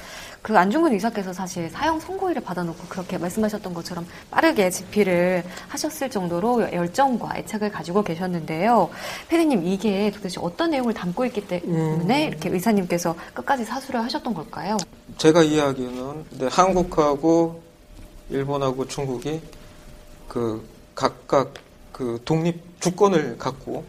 그 0.41 0.57
안중근 0.57 0.93
의사께서 0.93 1.33
사실 1.33 1.69
사형 1.69 1.99
선고일을 1.99 2.41
받아놓고 2.41 2.87
그렇게 2.89 3.19
말씀하셨던 3.19 3.75
것처럼 3.75 4.07
빠르게 4.31 4.71
집필을 4.71 5.43
하셨을 5.67 6.09
정도로 6.09 6.73
열정과 6.73 7.37
애착을 7.37 7.71
가지고 7.71 8.01
계셨는데요. 8.01 8.89
패디님 9.27 9.67
이게 9.67 10.09
도대체 10.09 10.39
어떤 10.41 10.71
내용을 10.71 10.95
담고 10.95 11.25
있기 11.25 11.47
때문에 11.47 12.25
이렇게 12.25 12.49
의사님께서 12.49 13.15
끝까지 13.35 13.63
사수를 13.65 14.03
하셨던 14.03 14.33
걸까요? 14.33 14.77
제가 15.19 15.43
이해하기에는 15.43 16.25
네, 16.39 16.47
한국하고 16.49 17.61
일본하고 18.31 18.87
중국이 18.87 19.41
그 20.27 20.67
각각 20.95 21.53
그 21.91 22.19
독립 22.25 22.81
주권을 22.81 23.37
갖고 23.37 23.83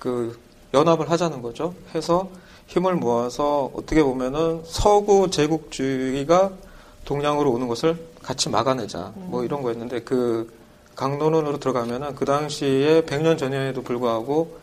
그 0.00 0.36
연합을 0.74 1.10
하자는 1.10 1.42
거죠. 1.42 1.74
해서 1.94 2.28
힘을 2.66 2.94
모아서 2.94 3.70
어떻게 3.74 4.02
보면은 4.02 4.62
서구 4.64 5.30
제국주의가 5.30 6.50
동양으로 7.04 7.52
오는 7.52 7.68
것을 7.68 7.96
같이 8.22 8.48
막아내자. 8.48 9.12
뭐 9.14 9.44
이런 9.44 9.62
거였는데 9.62 10.00
그 10.00 10.52
강론으로 10.96 11.58
들어가면은 11.58 12.14
그 12.14 12.24
당시에 12.24 13.02
100년 13.02 13.38
전에도 13.38 13.82
불구하고 13.82 14.58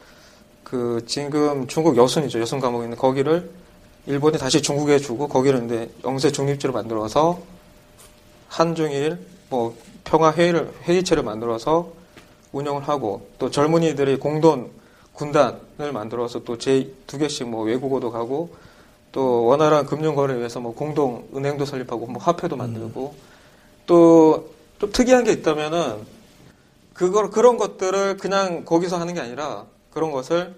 그 0.63 1.03
지금 1.05 1.67
중국 1.67 1.97
여순이죠. 1.97 2.39
여순 2.39 2.59
감옥에 2.59 2.85
있는 2.85 2.97
거기를 2.97 3.49
일본이 4.05 4.37
다시 4.37 4.61
중국에 4.61 4.99
주고 4.99 5.27
거기를 5.27 5.59
근데 5.59 5.89
영세 6.03 6.31
중립지로 6.31 6.71
만들어서 6.73 7.39
한중일 8.47 9.17
뭐 9.49 9.75
평화 10.03 10.31
회의를 10.31 10.71
회의체를 10.83 11.23
만들어서 11.23 11.91
운영을 12.53 12.87
하고 12.87 13.27
또 13.37 13.51
젊은이들이 13.51 14.17
공동 14.17 14.69
군단을 15.17 15.91
만들어서 15.93 16.43
또 16.43 16.57
제 16.57 16.89
두 17.07 17.17
개씩 17.17 17.47
뭐 17.49 17.63
외국어도 17.63 18.11
가고 18.11 18.55
또 19.11 19.45
원활한 19.45 19.85
금융 19.85 20.15
거래를 20.15 20.39
위해서 20.39 20.59
뭐 20.59 20.73
공동 20.75 21.27
은행도 21.35 21.65
설립하고 21.65 22.05
뭐 22.07 22.21
화폐도 22.21 22.55
만들고 22.55 23.15
또좀 23.87 24.91
특이한 24.91 25.23
게 25.23 25.31
있다면은 25.31 25.97
그걸 26.93 27.29
그런 27.29 27.57
것들을 27.57 28.17
그냥 28.17 28.65
거기서 28.65 28.99
하는 28.99 29.13
게 29.13 29.19
아니라 29.21 29.65
그런 29.91 30.11
것을 30.11 30.55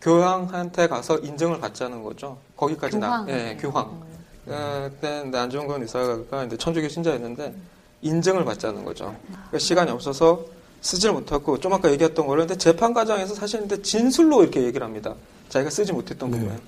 교황한테 0.00 0.88
가서 0.88 1.18
인정을 1.18 1.60
받자는 1.60 2.02
거죠. 2.02 2.38
거기까지 2.56 2.98
나, 2.98 3.24
교황. 3.24 3.28
예, 3.28 3.56
교황. 3.60 4.02
어, 4.46 4.90
그때 4.90 5.30
안중근 5.38 5.82
의사가 5.82 6.44
이제 6.44 6.56
천주교 6.56 6.88
신자였는데 6.88 7.54
인정을 8.00 8.44
받자는 8.44 8.84
거죠. 8.84 9.14
그러니까 9.28 9.58
시간이 9.58 9.90
없어서 9.92 10.44
쓰질 10.82 11.12
못하고 11.12 11.58
좀 11.58 11.72
아까 11.72 11.90
얘기했던 11.90 12.26
거를 12.26 12.46
근데 12.46 12.58
재판 12.58 12.92
과정에서 12.92 13.34
사실 13.34 13.60
근데 13.60 13.80
진술로 13.80 14.42
이렇게 14.42 14.62
얘기를 14.62 14.84
합니다. 14.84 15.14
자기가 15.48 15.70
쓰지 15.70 15.92
못했던 15.92 16.30
네. 16.30 16.38
부분. 16.38 16.60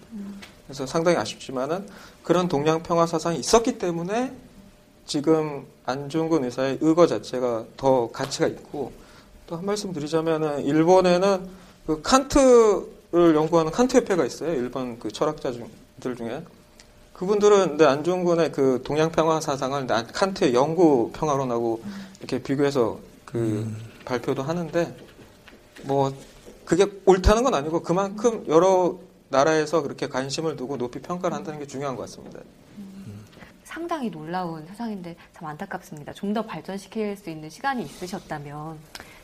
그래서 0.66 0.86
상당히 0.86 1.18
아쉽지만은 1.18 1.86
그런 2.22 2.48
동양 2.48 2.82
평화 2.82 3.06
사상이 3.06 3.38
있었기 3.38 3.76
때문에 3.78 4.32
지금 5.06 5.66
안중근 5.84 6.44
의사의 6.44 6.78
의거 6.80 7.06
자체가 7.06 7.64
더 7.76 8.08
가치가 8.10 8.46
있고 8.46 8.92
또 9.46 9.56
한 9.56 9.66
말씀 9.66 9.92
드리자면은 9.92 10.64
일본에는 10.64 11.46
그 11.86 12.00
칸트를 12.00 13.34
연구하는 13.34 13.70
칸트 13.72 13.96
협회가 13.98 14.24
있어요. 14.24 14.52
일본 14.54 14.98
그 14.98 15.10
철학자들 15.12 16.16
중에 16.16 16.42
그분들은 17.12 17.68
근데 17.68 17.84
안중근의 17.84 18.52
그 18.52 18.80
동양 18.84 19.10
평화 19.12 19.40
사상을 19.40 19.86
나- 19.86 20.06
칸트의 20.06 20.54
영구 20.54 21.10
평화론하고 21.12 21.82
이렇게 22.20 22.42
비교해서 22.42 22.98
그 23.34 23.66
발표도 24.04 24.44
하는데 24.44 24.96
뭐 25.82 26.12
그게 26.64 26.86
옳다는 27.04 27.42
건 27.42 27.52
아니고 27.54 27.82
그만큼 27.82 28.44
여러 28.46 28.96
나라에서 29.28 29.82
그렇게 29.82 30.06
관심을 30.08 30.54
두고 30.54 30.76
높이 30.78 31.00
평가를 31.00 31.36
한다는 31.36 31.58
게 31.58 31.66
중요한 31.66 31.96
것 31.96 32.02
같습니다. 32.02 32.38
상당히 33.64 34.08
놀라운 34.08 34.64
세상인데 34.68 35.16
참 35.36 35.48
안타깝습니다. 35.48 36.12
좀 36.12 36.32
더 36.32 36.42
발전시킬 36.46 37.16
수 37.16 37.28
있는 37.28 37.50
시간이 37.50 37.82
있으셨다면 37.82 38.78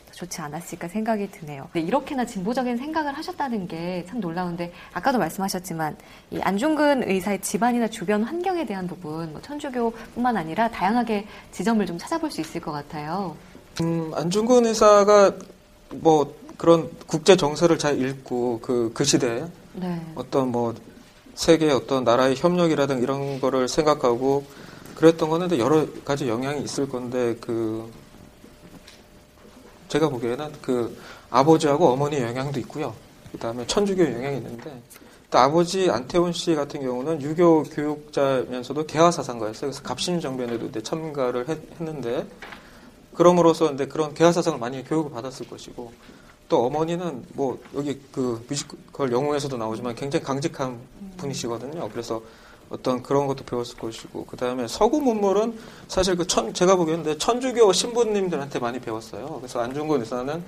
더 0.07 0.11
좋지 0.13 0.41
않았을까 0.41 0.89
생각이 0.89 1.31
드네요. 1.31 1.69
근데 1.71 1.87
이렇게나 1.87 2.25
진보적인 2.25 2.75
생각을 2.75 3.13
하셨다는 3.17 3.69
게 3.69 4.03
참 4.09 4.19
놀라운데 4.19 4.73
아까도 4.91 5.19
말씀하셨지만 5.19 5.95
이 6.31 6.41
안중근 6.41 7.07
의사의 7.09 7.39
집안이나 7.41 7.87
주변 7.87 8.23
환경에 8.23 8.65
대한 8.65 8.87
부분 8.87 9.31
뭐 9.31 9.41
천주교뿐만 9.41 10.35
아니라 10.35 10.69
다양하게 10.69 11.27
지점을 11.53 11.85
좀 11.85 11.97
찾아볼 11.97 12.29
수 12.29 12.41
있을 12.41 12.59
것 12.59 12.73
같아요. 12.73 13.37
음, 13.79 14.11
안중근 14.13 14.65
의사가 14.65 15.33
뭐 15.91 16.35
그런 16.57 16.89
국제 17.07 17.35
정세를 17.35 17.77
잘 17.77 17.99
읽고 17.99 18.59
그, 18.61 18.91
그 18.93 19.03
시대에 19.03 19.45
네. 19.73 20.01
어떤 20.15 20.49
뭐 20.49 20.75
세계의 21.35 21.73
어떤 21.73 22.03
나라의 22.03 22.35
협력이라든 22.35 23.01
이런 23.01 23.39
거를 23.39 23.67
생각하고 23.67 24.45
그랬던 24.95 25.29
거는 25.29 25.57
여러 25.57 25.87
가지 26.03 26.27
영향이 26.27 26.63
있을 26.63 26.87
건데 26.87 27.35
그 27.41 27.89
제가 29.87 30.09
보기에는 30.09 30.51
그 30.61 30.95
아버지하고 31.29 31.89
어머니의 31.89 32.23
영향도 32.23 32.59
있고요. 32.59 32.93
그 33.31 33.37
다음에 33.37 33.65
천주교 33.65 34.03
영향이 34.03 34.37
있는데 34.37 34.81
또 35.31 35.39
아버지 35.39 35.89
안태원 35.89 36.33
씨 36.33 36.53
같은 36.53 36.81
경우는 36.81 37.21
유교 37.21 37.63
교육자면서도 37.63 38.85
개화 38.85 39.09
사상가였어요. 39.09 39.71
그래서 39.71 39.81
갑신정변에도 39.81 40.81
참가를 40.81 41.47
했, 41.47 41.57
는데 41.79 42.27
그럼으로써 43.21 43.67
근데 43.67 43.87
그런 43.87 44.15
개화 44.15 44.31
사상을 44.31 44.57
많이 44.57 44.83
교육을 44.83 45.11
받았을 45.11 45.47
것이고 45.47 45.93
또 46.49 46.65
어머니는 46.65 47.23
뭐 47.33 47.59
여기 47.75 48.01
그 48.11 48.43
뮤지컬 48.49 49.11
영웅에서도 49.11 49.57
나오지만 49.57 49.93
굉장히 49.93 50.25
강직한 50.25 50.79
분이시거든요. 51.17 51.87
그래서 51.89 52.23
어떤 52.71 53.03
그런 53.03 53.27
것도 53.27 53.45
배웠을 53.45 53.77
것이고 53.77 54.25
그 54.25 54.37
다음에 54.37 54.67
서구 54.67 55.01
문물은 55.01 55.55
사실 55.87 56.15
그 56.15 56.25
천, 56.25 56.51
제가 56.51 56.75
보기에는 56.75 57.19
천주교 57.19 57.71
신부님들한테 57.71 58.57
많이 58.57 58.79
배웠어요. 58.79 59.37
그래서 59.37 59.59
안중근 59.59 59.99
의사는 59.99 60.43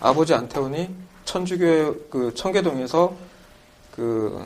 아버지 0.00 0.34
안태원이 0.34 0.90
천주교 1.26 2.08
그 2.10 2.34
청계동에서 2.34 3.14
그 3.94 4.44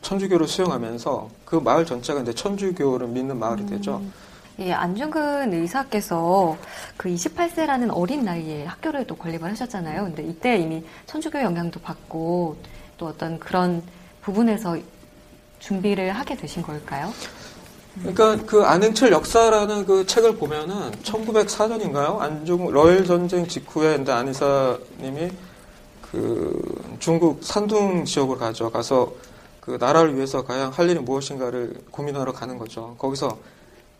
천주교를 0.00 0.48
수용하면서 0.48 1.28
그 1.44 1.56
마을 1.56 1.84
전체가 1.84 2.22
이제 2.22 2.32
천주교를 2.32 3.08
믿는 3.08 3.38
마을이 3.38 3.66
되죠. 3.66 4.00
예, 4.60 4.72
안중근 4.74 5.54
의사께서 5.54 6.54
그 6.98 7.08
28세라는 7.08 7.88
어린 7.94 8.26
나이에 8.26 8.66
학교를 8.66 9.06
또 9.06 9.16
건립을 9.16 9.50
하셨잖아요. 9.52 10.04
근데 10.04 10.22
이때 10.22 10.58
이미 10.58 10.84
천주교 11.06 11.40
영향도 11.40 11.80
받고 11.80 12.58
또 12.98 13.06
어떤 13.06 13.38
그런 13.38 13.82
부분에서 14.20 14.76
준비를 15.60 16.12
하게 16.12 16.36
되신 16.36 16.62
걸까요? 16.62 17.10
그러니까 18.00 18.36
그 18.44 18.62
안행철 18.62 19.12
역사라는 19.12 19.86
그 19.86 20.04
책을 20.04 20.36
보면은 20.36 20.90
1904년인가요? 21.04 22.18
안중 22.18 22.70
러일 22.70 23.06
전쟁 23.06 23.48
직후에 23.48 23.96
근데 23.96 24.12
안이사님이 24.12 25.30
그 26.12 26.96
중국 26.98 27.42
산둥 27.42 28.04
지역으로 28.04 28.38
가죠. 28.38 28.70
가서 28.70 29.10
그 29.60 29.78
나라를 29.80 30.16
위해서 30.16 30.44
가야 30.44 30.68
할 30.68 30.90
일이 30.90 30.98
무엇인가를 31.00 31.80
고민하러 31.90 32.32
가는 32.32 32.58
거죠. 32.58 32.94
거기서 32.98 33.38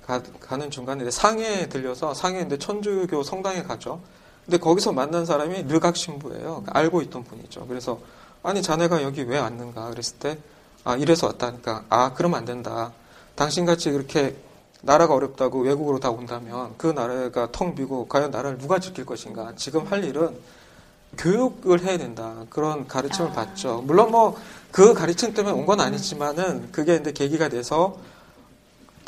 가, 0.06 0.56
는 0.56 0.70
중간에 0.70 1.10
상해에 1.10 1.68
들려서 1.68 2.14
상해인데 2.14 2.58
천주교 2.58 3.22
성당에 3.22 3.62
가죠. 3.62 4.00
근데 4.44 4.58
거기서 4.58 4.92
만난 4.92 5.24
사람이 5.24 5.64
르각 5.64 5.96
신부예요. 5.96 6.64
알고 6.68 7.02
있던 7.02 7.24
분이죠. 7.24 7.66
그래서 7.66 8.00
아니 8.42 8.62
자네가 8.62 9.02
여기 9.02 9.22
왜 9.22 9.38
왔는가 9.38 9.90
그랬을 9.90 10.18
때 10.18 10.38
아 10.84 10.96
이래서 10.96 11.26
왔다니까 11.26 11.84
아 11.88 12.14
그러면 12.14 12.38
안 12.38 12.44
된다. 12.44 12.92
당신같이 13.34 13.90
그렇게 13.90 14.36
나라가 14.82 15.14
어렵다고 15.14 15.60
외국으로 15.60 16.00
다 16.00 16.10
온다면 16.10 16.74
그 16.78 16.86
나라가 16.86 17.48
텅 17.52 17.74
비고 17.74 18.08
과연 18.08 18.30
나라를 18.30 18.58
누가 18.58 18.78
지킬 18.78 19.04
것인가. 19.04 19.52
지금 19.56 19.86
할 19.86 20.04
일은 20.04 20.34
교육을 21.18 21.82
해야 21.84 21.98
된다. 21.98 22.34
그런 22.48 22.86
가르침을 22.88 23.30
아. 23.30 23.32
받죠. 23.32 23.82
물론 23.84 24.10
뭐 24.10 24.36
그 24.72 24.94
가르침 24.94 25.34
때문에 25.34 25.52
온 25.54 25.66
건 25.66 25.80
아니지만은 25.80 26.70
그게 26.70 26.94
이제 26.96 27.12
계기가 27.12 27.48
돼서 27.48 27.98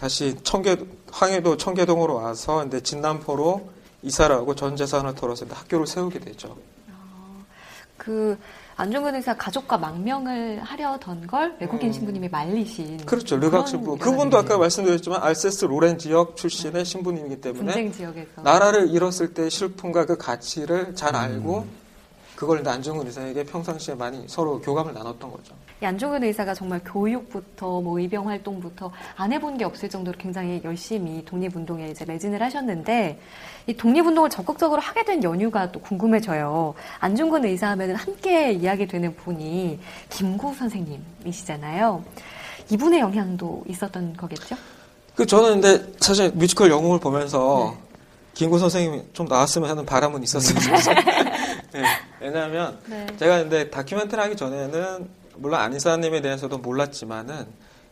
다시 0.03 0.37
청계 0.43 0.77
황해도 1.13 1.57
청계동으로 1.57 2.17
와서 2.17 2.57
근데 2.57 2.81
진남포로 2.81 3.71
이사를 4.03 4.35
하고 4.35 4.53
전 4.57 4.75
재산을 4.75 5.15
털어서 5.15 5.45
이제 5.45 5.55
학교를 5.55 5.87
세우게 5.87 6.19
되죠. 6.19 6.57
그 7.97 8.37
안중근 8.75 9.15
의사 9.15 9.37
가족과 9.37 9.79
망명을 9.79 10.61
하려던 10.61 11.29
걸 11.29 11.57
외국인 11.61 11.91
음. 11.91 11.93
신부님이 11.93 12.29
말리신 12.31 13.07
그렇죠. 13.07 13.37
르각 13.37 13.69
신부. 13.69 13.97
그분도 13.97 14.39
아까 14.39 14.59
말씀드렸지만 14.59 15.23
알세스 15.23 15.67
로렌 15.67 15.99
지역 15.99 16.37
출신의 16.37 16.85
신부님이기 16.85 17.41
때문에 17.41 17.93
나라를 18.43 18.91
잃었을 18.91 19.35
때 19.35 19.49
슬픔과 19.49 20.07
그 20.07 20.19
가치를 20.19 20.97
잘 20.97 21.15
알고 21.15 21.65
그걸 22.35 22.63
이제 22.63 22.71
안중근 22.71 23.07
의사에게 23.07 23.45
평상시에 23.45 23.95
많이 23.95 24.25
서로 24.27 24.61
교감을 24.61 24.95
나눴던 24.95 25.31
거죠. 25.31 25.55
이 25.83 25.85
안종근 25.85 26.23
의사가 26.23 26.55
정말 26.55 26.81
교육부터 26.85 27.81
뭐 27.81 27.99
의병 27.99 28.29
활동부터 28.29 28.93
안 29.17 29.33
해본 29.33 29.59
게 29.59 29.65
없을 29.65 29.89
정도로 29.89 30.17
굉장히 30.17 30.61
열심히 30.63 31.25
독립운동에 31.25 31.89
이제 31.89 32.05
매진을 32.05 32.41
하셨는데 32.41 33.19
이 33.67 33.75
독립운동을 33.75 34.31
적극적으로 34.31 34.81
하게 34.81 35.05
된 35.05 35.25
연유가 35.25 35.73
또 35.73 35.81
궁금해져요. 35.81 36.75
안중근 37.01 37.45
의사 37.47 37.71
하면은 37.71 37.97
함께 37.97 38.53
이야기 38.53 38.87
되는 38.87 39.13
분이 39.17 39.81
김구 40.09 40.55
선생님이시잖아요. 40.55 42.05
이분의 42.71 43.01
영향도 43.01 43.65
있었던 43.67 44.17
거겠죠? 44.17 44.55
그 45.17 45.27
저는 45.27 45.61
근데 45.61 45.93
사실 45.99 46.31
뮤지컬 46.31 46.71
영웅을 46.71 47.01
보면서 47.01 47.75
네. 47.75 47.83
김구 48.35 48.57
선생님이 48.61 49.03
좀 49.13 49.27
나왔으면 49.27 49.69
하는 49.69 49.85
바람은 49.85 50.23
있었어요. 50.23 50.59
네. 51.75 51.83
왜냐하면 52.21 52.79
네. 52.87 53.05
제가 53.19 53.39
근데 53.39 53.69
다큐멘터리 53.69 54.23
하기 54.23 54.37
전에는 54.37 55.22
물론 55.37 55.61
안 55.61 55.75
이사님에 55.75 56.21
대해서도 56.21 56.59
몰랐지만은 56.59 57.47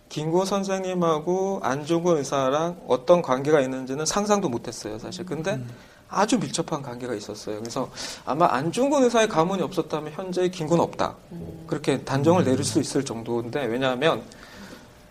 김구 0.09 0.45
선생님하고 0.45 1.61
안중근 1.62 2.16
의사랑 2.16 2.80
어떤 2.88 3.22
관계가 3.22 3.61
있는지는 3.61 4.05
상상도 4.05 4.49
못했어요, 4.49 4.99
사실. 4.99 5.24
근데 5.24 5.53
음. 5.53 5.68
아주 6.09 6.38
밀접한 6.38 6.82
관계가 6.82 7.14
있었어요. 7.14 7.61
그래서 7.61 7.88
아마 8.24 8.49
안중근 8.51 9.05
의사의 9.05 9.28
가문이 9.28 9.62
없었다면 9.62 10.12
현재 10.12 10.49
김구는 10.49 10.82
없다. 10.82 11.14
음. 11.32 11.64
그렇게 11.68 12.03
단정을 12.03 12.45
내릴 12.45 12.64
수 12.64 12.80
있을 12.80 13.05
정도인데 13.05 13.66
왜냐하면 13.66 14.22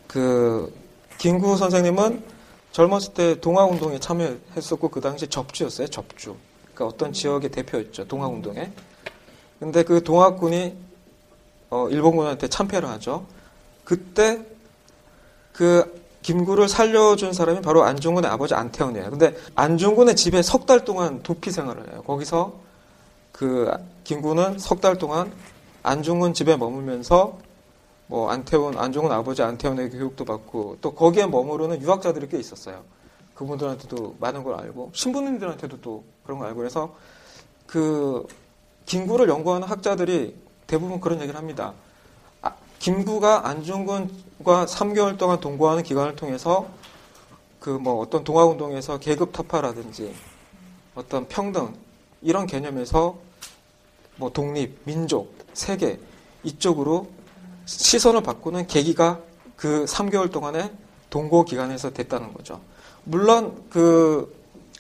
그 0.07 0.73
김구 1.17 1.55
선생님은 1.55 2.23
젊었을 2.73 3.13
때 3.13 3.39
동아운동에 3.39 3.99
참여했었고 3.99 4.89
그 4.89 4.99
당시 4.99 5.27
접주였어요, 5.27 5.88
접주. 5.88 6.36
그러니까 6.73 6.88
어떤 6.88 7.13
지역의 7.13 7.51
대표였죠, 7.51 8.07
동아운동에. 8.07 8.71
근데 9.59 9.84
그 9.84 10.03
동아군이 10.03 10.75
어, 11.70 11.88
일본군한테 11.89 12.47
참패를 12.47 12.88
하죠. 12.89 13.26
그때 13.84 14.45
그 15.53 15.99
김구를 16.22 16.67
살려준 16.67 17.34
사람이 17.34 17.61
바로 17.61 17.84
안중근의 17.84 18.30
아버지 18.30 18.53
안태원이에요. 18.53 19.09
근데 19.09 19.36
안중근의 19.55 20.15
집에 20.15 20.41
석 20.41 20.65
달 20.65 20.84
동안 20.86 21.22
도피 21.24 21.51
생활을 21.51 21.91
해요. 21.91 22.03
거기서 22.05 22.53
그 23.32 23.72
김구는 24.03 24.59
석 24.59 24.82
달 24.82 24.97
동안 24.97 25.32
안중근 25.84 26.34
집에 26.34 26.57
머물면서 26.57 27.38
뭐 28.07 28.30
안태원, 28.32 28.78
안중근 28.78 29.11
아버지 29.11 29.41
안태원의 29.43 29.91
교육도 29.91 30.26
받고 30.26 30.78
또 30.82 30.93
거기에 30.93 31.26
머무르는 31.28 31.82
유학자들이 31.82 32.28
꽤 32.28 32.38
있었어요. 32.39 32.84
그분들한테도 33.36 34.15
많은 34.20 34.43
걸 34.43 34.55
알고 34.55 34.91
신부님들한테도 34.93 35.80
또 35.82 36.03
그런 36.24 36.39
걸 36.39 36.47
알고 36.49 36.57
그래서 36.57 36.93
그 37.65 38.26
김구를 38.86 39.30
연구하는 39.30 39.67
학자들이 39.67 40.36
대부분 40.70 41.01
그런 41.01 41.20
얘기를 41.20 41.38
합니다. 41.38 41.74
아, 42.43 42.53
김구가 42.78 43.47
안중근과 43.47 44.65
3개월 44.67 45.17
동안 45.17 45.39
동거하는 45.39 45.84
기간을 45.84 46.15
통해서 46.15 46.67
그 47.59 47.72
뭐 47.72 47.99
어떤 47.99 48.24
동아운동에서 48.24 48.99
계급 48.99 49.34
타파라든지 49.34 50.13
어떤 50.95 51.28
평등 51.28 51.74
이런 52.22 52.45
개념에서 52.45 53.17
뭐 54.15 54.32
독립, 54.32 54.80
민족, 54.86 55.34
세계 55.53 55.99
이쪽으로 56.43 57.09
시선을 57.65 58.22
바꾸는 58.22 58.67
계기가 58.67 59.20
그 59.55 59.86
3개월 59.86 60.32
동안의 60.32 60.72
동거 61.09 61.43
기간에서 61.45 61.91
됐다는 61.91 62.34
거죠. 62.34 62.61
물론 63.03 63.63
그 63.70 64.38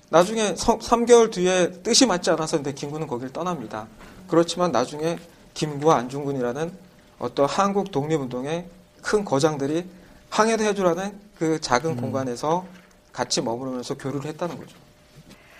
나중에 0.09 0.53
3개월 0.53 1.31
뒤에 1.31 1.71
뜻이 1.83 2.05
맞지 2.05 2.29
않아서 2.31 2.61
김구는 2.61 3.07
거기를 3.07 3.33
떠납니다. 3.33 3.87
그렇지만 4.27 4.71
나중에 4.71 5.17
김구와 5.59 5.97
안중근이라는 5.97 6.71
어떤 7.19 7.45
한국 7.45 7.91
독립운동의 7.91 8.65
큰 9.01 9.25
거장들이 9.25 9.85
항해도 10.29 10.63
해주라는 10.63 11.19
그 11.37 11.59
작은 11.59 11.91
음. 11.91 11.97
공간에서 11.97 12.65
같이 13.11 13.41
머무르면서 13.41 13.97
교류를 13.97 14.29
했다는 14.29 14.57
거죠. 14.57 14.77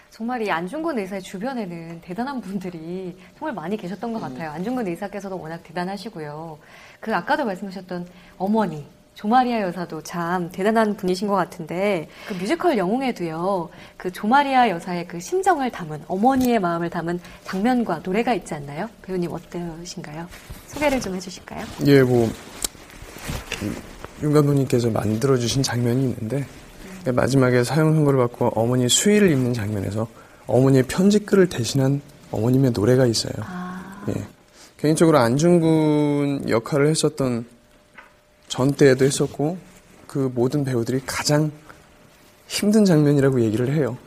정말 0.10 0.42
이 0.42 0.50
안중근 0.50 1.00
의사의 1.00 1.22
주변에는 1.22 2.00
대단한 2.00 2.40
분들이 2.40 3.18
정말 3.38 3.54
많이 3.54 3.76
계셨던 3.76 4.14
것 4.14 4.20
음. 4.20 4.22
같아요. 4.22 4.52
안중근 4.52 4.88
의사께서도 4.88 5.38
워낙 5.38 5.62
대단하시고요. 5.64 6.58
그 7.02 7.14
아까도 7.14 7.44
말씀하셨던 7.44 8.08
어머니, 8.38 8.88
조마리아 9.20 9.62
여사도 9.62 10.02
참 10.02 10.50
대단한 10.50 10.96
분이신 10.96 11.28
것 11.28 11.36
같은데 11.36 12.08
그 12.28 12.34
뮤지컬 12.36 12.78
영웅에도요 12.78 13.70
그 13.98 14.12
조마리아 14.12 14.70
여사의 14.70 15.08
그 15.10 15.20
심정을 15.20 15.72
담은 15.72 16.04
어머니의 16.08 16.60
마음을 16.60 16.90
담은 16.90 17.20
장면과 17.44 18.02
노래가 18.04 18.34
있지 18.34 18.54
않나요? 18.54 18.90
배우님 19.02 19.32
어떠신가요? 19.32 20.26
소개를 20.68 21.02
좀 21.02 21.16
해주실까요? 21.16 21.66
예, 21.86 22.02
뭐 22.02 22.30
윤 24.22 24.34
감독님께서 24.34 24.90
만들어주신 24.90 25.64
장면이 25.64 26.04
있는데 26.04 26.46
마지막에 27.06 27.64
사형 27.64 27.94
선고를 27.96 28.20
받고 28.20 28.52
어머니 28.56 28.90
수의를 28.90 29.32
입는 29.32 29.54
장면에서 29.54 30.08
어머니의 30.48 30.84
편지글을 30.84 31.48
대신한 31.48 32.02
어머님의 32.32 32.72
노래가 32.72 33.06
있어요. 33.06 33.34
아. 33.42 34.04
예. 34.10 34.14
개인적으로 34.78 35.18
안중근 35.18 36.50
역할을 36.50 36.88
했었던 36.88 37.46
전 38.50 38.74
때에도 38.74 39.06
했었고 39.06 39.58
그 40.08 40.32
모든 40.36 40.66
배우들이 40.66 41.02
가장 41.06 41.52
힘든 42.48 42.84
장면이라고 42.84 43.42
얘기를 43.42 43.72
해요. 43.74 43.98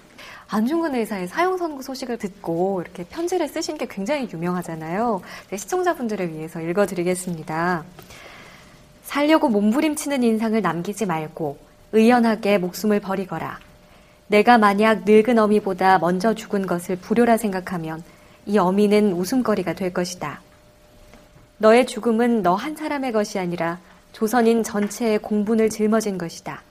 안중근 0.48 0.94
의사의 0.96 1.28
사형 1.28 1.56
선고 1.56 1.80
소식을 1.80 2.18
듣고 2.18 2.82
이렇게 2.82 3.04
편지를 3.04 3.48
쓰신 3.48 3.78
게 3.78 3.86
굉장히 3.88 4.28
유명하잖아요. 4.30 5.22
네, 5.48 5.56
시청자분들을 5.56 6.34
위해서 6.34 6.60
읽어드리겠습니다. 6.60 7.84
살려고 9.04 9.48
몸부림치는 9.48 10.22
인상을 10.22 10.60
남기지 10.60 11.06
말고 11.06 11.56
의연하게 11.92 12.58
목숨을 12.58 13.00
버리거라. 13.00 13.58
내가 14.26 14.58
만약 14.58 15.04
늙은 15.06 15.38
어미보다 15.38 15.98
먼저 15.98 16.34
죽은 16.34 16.66
것을 16.66 16.96
불효라 16.96 17.36
생각하면 17.38 18.02
이 18.44 18.58
어미는 18.58 19.12
웃음거리가 19.12 19.74
될 19.74 19.92
것이다. 19.94 20.42
너의 21.58 21.86
죽음은 21.86 22.42
너 22.42 22.56
한 22.56 22.74
사람의 22.76 23.12
것이 23.12 23.38
아니라 23.38 23.78
조선인 24.12 24.62
전체의 24.62 25.18
공분을 25.20 25.70
짊어진 25.70 26.18
것이다. 26.18 26.62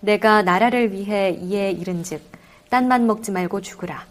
내가 0.00 0.42
나라를 0.42 0.92
위해 0.92 1.36
이에 1.40 1.70
이른즉 1.70 2.20
딴만 2.68 3.06
먹지 3.06 3.30
말고 3.30 3.60
죽으라. 3.60 4.04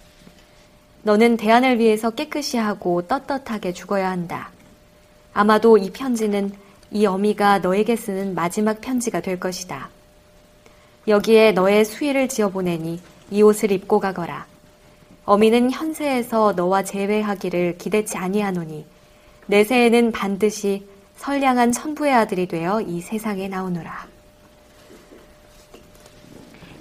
너는 1.03 1.37
대안을 1.37 1.79
위해서 1.79 2.11
깨끗이 2.11 2.57
하고 2.57 3.01
떳떳하게 3.07 3.73
죽어야 3.73 4.09
한다. 4.09 4.51
아마도 5.33 5.77
이 5.77 5.91
편지는 5.91 6.51
이 6.91 7.05
어미가 7.05 7.59
너에게 7.59 7.95
쓰는 7.95 8.35
마지막 8.35 8.81
편지가 8.81 9.21
될 9.21 9.39
것이다. 9.39 9.89
여기에 11.07 11.53
너의 11.53 11.85
수의를 11.85 12.27
지어보내니 12.27 12.99
이 13.31 13.41
옷을 13.41 13.71
입고 13.71 13.99
가거라. 13.99 14.45
어미는 15.25 15.71
현세에서 15.71 16.53
너와 16.53 16.83
재회하기를 16.83 17.77
기대치 17.77 18.17
아니하노니 18.17 18.85
내세에는 19.47 20.11
반드시 20.11 20.85
선량한 21.21 21.71
천부의 21.71 22.13
아들이 22.15 22.47
되어 22.47 22.81
이 22.81 22.99
세상에 22.99 23.47
나오느라. 23.47 24.07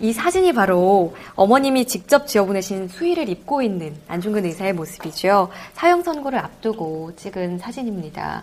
이 0.01 0.15
사진이 0.15 0.55
바로 0.55 1.15
어머님이 1.35 1.87
직접 1.87 2.27
지어보내신 2.27 2.89
수의를 2.89 3.29
입고 3.29 3.61
있는 3.61 3.95
안중근 4.09 4.47
의사의 4.47 4.73
모습이죠. 4.73 5.51
사형 5.75 6.03
선고를 6.03 6.39
앞두고 6.39 7.17
찍은 7.17 7.59
사진입니다. 7.59 8.43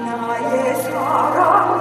나의 0.00 0.82
사랑 0.82 1.71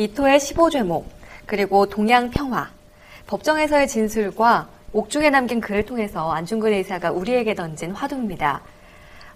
이토의 0.00 0.38
15죄목, 0.38 1.04
그리고 1.44 1.84
동양평화, 1.86 2.70
법정에서의 3.26 3.86
진술과 3.86 4.68
옥중에 4.92 5.30
남긴 5.30 5.60
글을 5.60 5.84
통해서 5.86 6.30
안중근 6.32 6.72
의사가 6.72 7.12
우리에게 7.12 7.54
던진 7.54 7.92
화두입니다. 7.92 8.60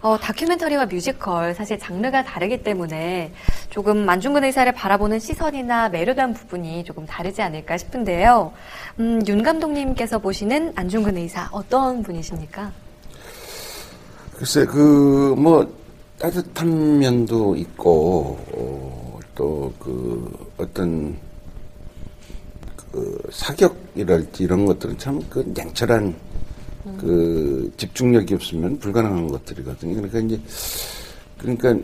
어, 0.00 0.18
다큐멘터리와 0.18 0.86
뮤지컬 0.86 1.54
사실 1.54 1.78
장르가 1.78 2.24
다르기 2.24 2.62
때문에 2.62 3.32
조금 3.70 4.06
안중근 4.08 4.44
의사를 4.44 4.70
바라보는 4.72 5.18
시선이나 5.18 5.88
매료된 5.88 6.34
부분이 6.34 6.84
조금 6.84 7.06
다르지 7.06 7.40
않을까 7.40 7.78
싶은데요. 7.78 8.52
음, 9.00 9.22
윤 9.26 9.42
감독님께서 9.42 10.18
보시는 10.18 10.72
안중근 10.76 11.16
의사 11.16 11.48
어떤 11.52 12.02
분이십니까? 12.02 12.70
글쎄 14.36 14.66
그 14.66 15.34
뭐 15.38 15.66
따뜻한 16.18 16.98
면도 16.98 17.56
있고 17.56 18.38
어, 18.52 19.18
또그 19.34 20.52
어떤 20.58 21.16
그 22.94 23.18
사격이랄지 23.32 24.44
이런 24.44 24.66
것들은 24.66 24.96
참 24.98 25.20
그 25.28 25.40
냉철한 25.54 26.14
그 26.98 27.72
집중력이 27.76 28.34
없으면 28.34 28.78
불가능한 28.78 29.28
것들이거든요. 29.28 29.94
그러니까 29.94 30.18
이제 30.20 30.40
그러니까 31.38 31.76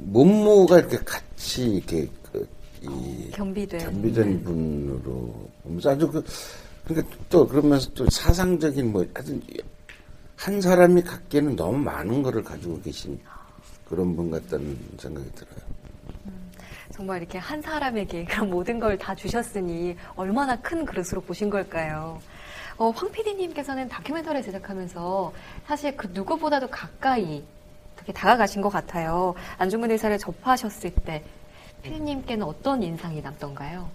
몸무가 0.00 0.78
이렇게 0.80 0.98
같이 0.98 1.76
이렇게 1.76 2.08
그, 2.30 2.46
이 2.82 3.30
겸비된. 3.30 3.80
겸비된 3.80 4.44
분으로 4.44 5.48
보면서 5.62 5.90
아주 5.90 6.10
그 6.10 6.22
그러니까 6.84 7.16
또 7.30 7.46
그러면서 7.46 7.88
또 7.94 8.08
사상적인 8.10 8.92
뭐 8.92 9.06
하여튼 9.14 9.40
한 10.36 10.60
사람이 10.60 11.02
갖기에는 11.02 11.56
너무 11.56 11.78
많은 11.78 12.22
거를 12.22 12.42
가지고 12.42 12.80
계신 12.82 13.18
그런 13.88 14.14
분 14.16 14.30
같다는 14.30 14.76
생각이 14.98 15.30
들어요. 15.34 15.72
정말 16.92 17.18
이렇게 17.18 17.38
한 17.38 17.62
사람에게 17.62 18.24
그런 18.30 18.50
모든 18.50 18.78
걸 18.78 18.96
다 18.98 19.14
주셨으니 19.14 19.96
얼마나 20.14 20.56
큰 20.56 20.84
그릇으로 20.84 21.20
보신 21.22 21.50
걸까요? 21.50 22.20
어, 22.78 22.90
황 22.90 23.10
PD님께서는 23.10 23.88
다큐멘터리 23.88 24.42
제작하면서 24.42 25.32
사실 25.66 25.96
그 25.96 26.08
누구보다도 26.12 26.68
가까이 26.68 27.42
되게 27.96 28.12
다가가신 28.12 28.60
것 28.62 28.68
같아요. 28.68 29.34
안중근 29.58 29.90
의사를 29.90 30.16
접하셨을 30.18 30.90
때 31.04 31.22
PD님께는 31.82 32.44
어떤 32.46 32.82
인상이 32.82 33.20
남던가요? 33.20 33.88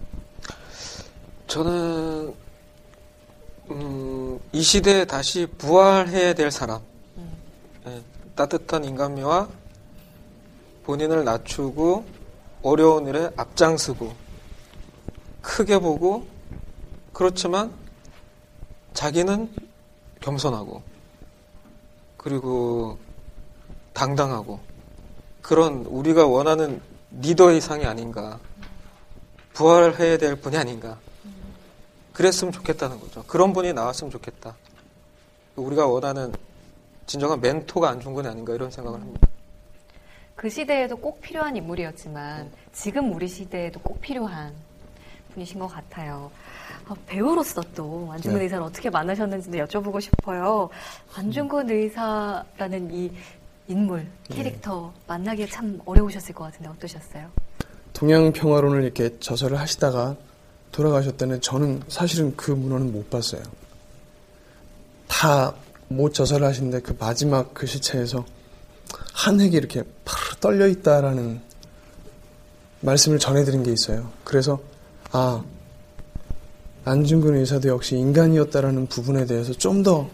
저는 1.48 2.34
음, 3.72 4.40
이 4.52 4.62
시대에 4.62 5.06
다시 5.06 5.46
부활해야 5.58 6.34
될 6.34 6.52
사람, 6.52 6.82
예, 7.86 8.02
따뜻한 8.36 8.84
인간미와 8.86 9.48
본인을 10.84 11.24
낮추고 11.26 12.06
어려운 12.62 13.08
일에 13.08 13.30
앞장서고 13.38 14.14
크게 15.42 15.80
보고 15.80 16.26
그렇지만 17.14 17.72
자기는 18.94 19.54
겸손하고 20.22 20.82
그리고 22.18 22.98
당당하고 23.94 24.60
그런 25.42 25.86
우리가 25.86 26.28
원하는 26.28 26.82
리더의 27.12 27.62
상이 27.62 27.86
아닌가 27.86 28.40
부활해야 29.54 30.18
될 30.18 30.36
분이 30.36 30.58
아닌가 30.58 31.00
그랬으면 32.14 32.52
좋겠다는 32.52 33.00
거죠. 33.00 33.24
그런 33.24 33.54
분이 33.54 33.74
나왔으면 33.74 34.12
좋겠다. 34.12 34.56
우리가 35.56 35.88
원하는 35.88 36.34
진정한 37.06 37.40
멘토가 37.40 37.90
안중근이 37.90 38.28
아닌가 38.28 38.54
이런 38.54 38.70
생각을 38.70 39.00
합니다. 39.00 39.27
그 40.38 40.50
시대에도 40.50 40.96
꼭 40.96 41.20
필요한 41.20 41.58
인물이었지만 41.58 42.50
지금 42.72 43.14
우리 43.14 43.28
시대에도 43.28 43.80
꼭 43.82 44.00
필요한 44.00 44.54
분이신 45.34 45.60
것 45.60 45.68
같아요. 45.68 46.32
어, 46.88 46.96
배우로서 47.06 47.62
또 47.76 48.08
안중근 48.12 48.38
네. 48.40 48.44
의사를 48.46 48.64
어떻게 48.64 48.90
만나셨는지도 48.90 49.58
여쭤보고 49.58 50.00
싶어요. 50.00 50.70
안중근 51.16 51.70
의사라는 51.70 52.94
이 52.94 53.12
인물, 53.68 54.08
캐릭터 54.30 54.94
만나기 55.08 55.46
참 55.50 55.82
어려우셨을 55.84 56.34
것 56.34 56.46
같은데 56.46 56.70
어떠셨어요? 56.70 57.30
동양 57.92 58.32
평화론을 58.32 58.84
이렇게 58.84 59.20
저서를 59.20 59.60
하시다가 59.60 60.16
돌아가셨다는 60.72 61.42
저는 61.42 61.82
사실은 61.90 62.34
그 62.38 62.52
문헌은 62.52 62.94
못 62.94 63.10
봤어요. 63.10 63.42
다 65.08 65.54
못 65.90 66.14
저서를 66.14 66.46
하시는데 66.46 66.82
그 66.82 66.96
마지막 67.00 67.54
글씨체에서 67.54 68.26
한 69.14 69.40
획이 69.40 69.56
이렇게 69.56 69.84
파르르 70.06 70.36
떨려 70.40 70.68
있다라는 70.68 71.42
말씀을 72.82 73.20
전해드린 73.20 73.64
게 73.64 73.72
있어요. 73.72 74.10
그래서 74.24 74.60
아 75.12 75.44
안중근 76.86 77.36
의사도 77.36 77.70
역시 77.70 77.98
인간이었다라는 77.98 78.88
부분에 78.88 79.26
대해서 79.26 79.54
좀 79.54 79.84
더 79.84 80.10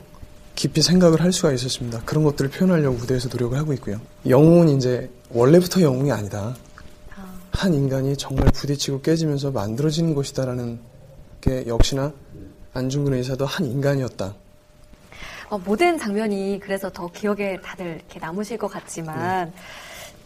깊이 0.56 0.82
생각을 0.82 1.22
할 1.22 1.34
수가 1.34 1.52
있었습니다. 1.52 2.02
그런 2.06 2.24
것들을 2.24 2.52
표현하려고 2.52 2.98
무대에서 2.98 3.28
노력을 3.28 3.58
하고 3.58 3.74
있고요. 3.74 4.00
영웅은 4.28 4.70
이제 4.70 5.10
원래부터 5.30 5.82
영웅이 5.82 6.12
아니다. 6.12 6.56
한 7.52 7.74
인간이 7.74 8.16
정말 8.18 8.46
부딪히고 8.52 9.02
깨지면서 9.02 9.52
만들어지는 9.52 10.14
것이다라는 10.16 10.80
게 11.42 11.66
역시나 11.68 12.14
안중근 12.74 13.14
의사도 13.14 13.46
한 13.46 13.66
인간이었다. 13.66 14.36
어, 15.54 15.62
모든 15.64 15.99
장면이 15.99 16.60
그래서 16.64 16.89
더 16.89 17.08
기억에 17.12 17.60
다들 17.62 17.86
이렇게 17.86 18.20
남으실 18.20 18.58
것 18.58 18.68
같지만 18.70 19.54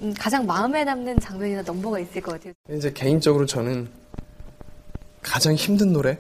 음, 0.01 0.13
가장 0.17 0.45
마음에 0.45 0.86
남는 0.86 1.19
장면이나 1.19 1.63
넘버가 1.63 1.99
있을 1.99 2.21
것 2.21 2.32
같아요. 2.32 2.53
이제 2.71 2.93
개인적으로 2.93 3.45
저는 3.45 3.89
가장 5.21 5.53
힘든 5.55 5.91
노래, 5.91 6.17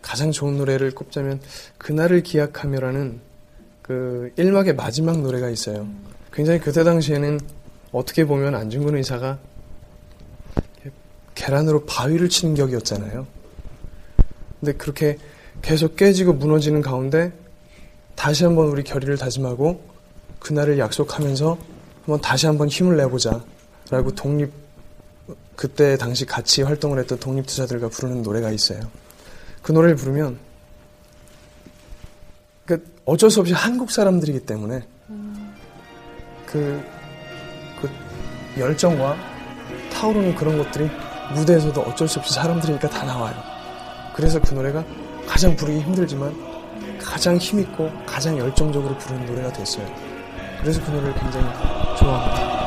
가장 0.00 0.32
좋은 0.32 0.56
노래를 0.56 0.94
꼽자면 0.94 1.42
그날을 1.76 2.22
기약하며라는 2.22 3.20
그 3.82 4.32
1막의 4.38 4.74
마지막 4.74 5.20
노래가 5.20 5.50
있어요. 5.50 5.86
굉장히 6.32 6.60
그때 6.60 6.84
당시에는 6.84 7.40
어떻게 7.90 8.24
보면 8.24 8.54
안중근 8.54 8.96
의사가 8.96 9.38
계란으로 11.34 11.84
바위를 11.84 12.30
치는 12.30 12.54
격이었잖아요. 12.54 13.26
근데 14.60 14.72
그렇게 14.72 15.18
계속 15.60 15.96
깨지고 15.96 16.32
무너지는 16.32 16.80
가운데 16.80 17.41
다시 18.22 18.44
한번 18.44 18.68
우리 18.68 18.84
결의를 18.84 19.18
다짐하고 19.18 19.82
그날을 20.38 20.78
약속하면서 20.78 21.58
한번 22.02 22.20
다시 22.20 22.46
한번 22.46 22.68
힘을 22.68 22.96
내보자 22.96 23.42
라고 23.90 24.14
독립 24.14 24.52
그때 25.56 25.96
당시 25.96 26.24
같이 26.24 26.62
활동을 26.62 27.00
했던 27.00 27.18
독립투사들과 27.18 27.88
부르는 27.88 28.22
노래가 28.22 28.52
있어요. 28.52 28.80
그 29.60 29.72
노래를 29.72 29.96
부르면 29.96 30.38
그 32.64 32.84
어쩔 33.06 33.28
수 33.28 33.40
없이 33.40 33.54
한국 33.54 33.90
사람들이기 33.90 34.46
때문에 34.46 34.84
그, 36.46 36.80
그 37.80 37.90
열정과 38.56 39.16
타오르는 39.94 40.36
그런 40.36 40.58
것들이 40.58 40.88
무대에서도 41.34 41.80
어쩔 41.80 42.06
수 42.06 42.20
없이 42.20 42.34
사람들이니까 42.34 42.88
다 42.88 43.02
나와요. 43.02 43.34
그래서 44.14 44.40
그 44.40 44.54
노래가 44.54 44.84
가장 45.26 45.56
부르기 45.56 45.80
힘들지만 45.80 46.51
가장 47.02 47.36
힘있고 47.36 47.90
가장 48.06 48.38
열정적으로 48.38 48.96
부르는 48.96 49.26
노래가 49.26 49.52
됐어요. 49.52 49.86
그래서 50.60 50.80
그 50.84 50.90
노래를 50.90 51.14
굉장히 51.14 51.46
좋아합니다. 51.98 52.61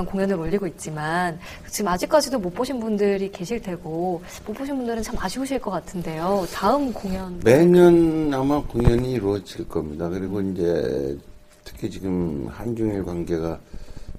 오랫동안 0.00 0.06
공연을 0.06 0.36
올리고 0.36 0.66
있지만 0.66 1.38
지금 1.68 1.88
아직까지도 1.88 2.38
못 2.38 2.54
보신 2.54 2.80
분들이 2.80 3.30
계실 3.30 3.60
테고 3.60 4.22
못 4.46 4.52
보신 4.54 4.76
분들은 4.76 5.02
참 5.02 5.16
아쉬우실 5.18 5.60
것 5.60 5.70
같은데요. 5.70 6.46
다음 6.52 6.92
공연 6.92 7.38
매년 7.44 8.32
아마 8.32 8.60
공연이 8.62 9.12
이루어질 9.12 9.68
겁니다. 9.68 10.08
그리고 10.08 10.40
이제 10.40 11.16
특히 11.64 11.90
지금 11.90 12.46
한중일 12.50 13.04
관계가 13.04 13.58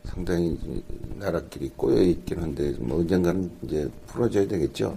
상당히 0.05 0.57
나라끼리 1.17 1.71
꼬여 1.75 2.01
있긴 2.01 2.39
한데 2.39 2.73
뭐 2.79 2.99
언젠가는 2.99 3.49
이제 3.63 3.89
풀어져야 4.07 4.47
되겠죠. 4.47 4.95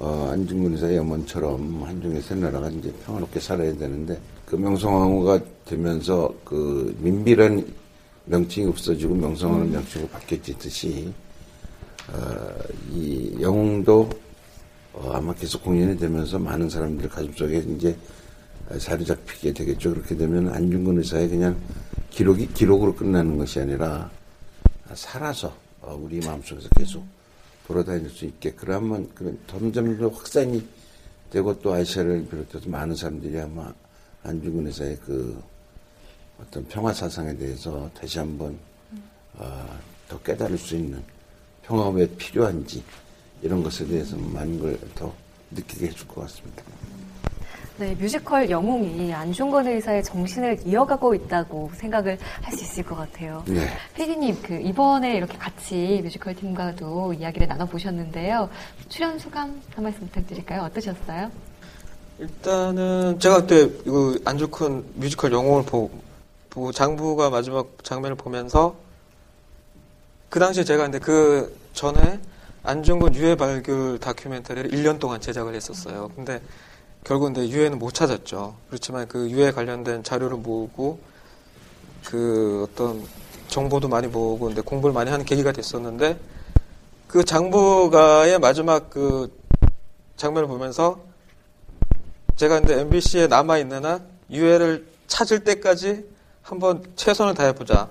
어, 0.00 0.30
안중근 0.32 0.72
의사의 0.72 0.96
염원처럼 0.96 1.82
한중의 1.82 2.22
세 2.22 2.34
나라가 2.36 2.68
이제 2.68 2.92
평화롭게 3.04 3.40
살아야 3.40 3.76
되는데 3.76 4.18
그 4.46 4.54
명성황후가 4.54 5.40
되면서 5.66 6.32
그 6.44 6.96
민비란 7.00 7.64
명칭이 8.28 8.66
없어지고 8.68 9.14
명성황후는 9.14 9.72
명칭으로 9.72 10.08
바뀌었듯이 10.10 11.12
어, 12.12 12.54
이 12.90 13.36
영웅도 13.40 14.08
어, 14.94 15.12
아마 15.14 15.34
계속 15.34 15.62
공연이 15.62 15.96
되면서 15.98 16.38
많은 16.38 16.68
사람들 16.68 17.08
가슴속에 17.08 17.58
이제 17.76 17.96
자리 18.78 19.04
잡히게 19.04 19.52
되겠죠. 19.52 19.94
그렇게 19.94 20.16
되면 20.16 20.48
안중근 20.48 20.98
의사의 20.98 21.28
그냥 21.28 21.58
기록이 22.10 22.48
기록으로 22.52 22.94
끝나는 22.94 23.38
것이 23.38 23.60
아니라 23.60 24.10
살아서 24.94 25.54
어, 25.80 25.98
우리 26.00 26.18
마음속에서 26.20 26.68
계속 26.76 27.04
돌아다닐 27.66 28.10
수 28.10 28.24
있게 28.24 28.52
그러면 28.52 29.08
그런 29.14 29.38
점점 29.46 29.96
더 29.98 30.08
확산이 30.08 30.66
되고 31.30 31.58
또 31.60 31.72
아시아를 31.72 32.26
비롯해서 32.28 32.68
많은 32.68 32.94
사람들이 32.94 33.38
아마 33.40 33.72
안중근 34.22 34.66
의사의 34.66 34.98
그 35.04 35.40
어떤 36.40 36.64
평화 36.68 36.92
사상에 36.92 37.36
대해서 37.36 37.90
다시 37.98 38.18
한번 38.18 38.58
어, 39.34 39.66
더 40.08 40.18
깨달을 40.22 40.56
수 40.58 40.76
있는 40.76 41.02
평화가 41.62 41.90
왜 41.90 42.06
필요한지 42.16 42.82
이런 43.42 43.62
것에 43.62 43.86
대해서 43.86 44.16
많은 44.16 44.58
걸 44.58 44.78
더 44.94 45.12
느끼게 45.50 45.86
해줄 45.86 46.06
것 46.08 46.20
같습니다. 46.22 46.62
네, 47.78 47.94
뮤지컬 47.94 48.50
영웅이 48.50 49.14
안중근 49.14 49.66
의사의 49.68 50.02
정신을 50.04 50.58
이어가고 50.66 51.14
있다고 51.14 51.70
생각을 51.74 52.18
할 52.42 52.52
수 52.56 52.64
있을 52.64 52.82
것 52.84 52.96
같아요. 52.96 53.42
네. 53.46 53.66
피디님, 53.94 54.42
그 54.42 54.54
이번에 54.60 55.16
이렇게 55.16 55.38
같이 55.38 56.00
뮤지컬 56.02 56.34
팀과도 56.34 57.12
이야기를 57.14 57.46
나눠보셨는데요. 57.46 58.50
출연 58.88 59.18
소감 59.18 59.62
한 59.74 59.84
말씀 59.84 60.00
부탁드릴까요? 60.08 60.62
어떠셨어요? 60.64 61.30
일단은 62.18 63.18
제가 63.20 63.42
그때 63.42 63.68
그 63.84 64.20
안중근 64.24 64.84
뮤지컬 64.96 65.32
영웅을 65.32 65.62
보고 65.64 65.90
장부가 66.74 67.30
마지막 67.30 67.84
장면을 67.84 68.16
보면서 68.16 68.76
그 70.28 70.38
당시에 70.40 70.64
제가 70.64 70.84
근데 70.84 70.98
그 70.98 71.56
전에 71.72 72.20
안중근 72.62 73.14
유해 73.14 73.34
발굴 73.36 73.98
다큐멘터리를 73.98 74.70
1년 74.70 74.98
동안 74.98 75.20
제작을 75.20 75.54
했었어요. 75.54 76.10
근데 76.14 76.40
결국 77.04 77.26
근데 77.26 77.48
유해는 77.48 77.78
못 77.78 77.94
찾았죠. 77.94 78.56
그렇지만 78.68 79.08
그 79.08 79.30
유해 79.30 79.52
관련된 79.52 80.02
자료를 80.02 80.36
모으고 80.36 80.98
그 82.04 82.66
어떤 82.68 83.02
정보도 83.48 83.88
많이 83.88 84.06
모으고 84.06 84.46
근데 84.46 84.60
공부를 84.60 84.92
많이 84.92 85.10
하는 85.10 85.24
계기가 85.24 85.52
됐었는데 85.52 86.18
그 87.06 87.24
장부가의 87.24 88.38
마지막 88.38 88.90
그 88.90 89.32
장면을 90.16 90.48
보면서 90.48 91.00
제가 92.36 92.60
근데 92.60 92.80
MBC에 92.80 93.28
남아 93.28 93.58
있는 93.58 93.84
한 93.84 94.06
유해를 94.30 94.86
찾을 95.06 95.44
때까지 95.44 96.04
한번 96.48 96.82
최선을 96.96 97.34
다해보자. 97.34 97.90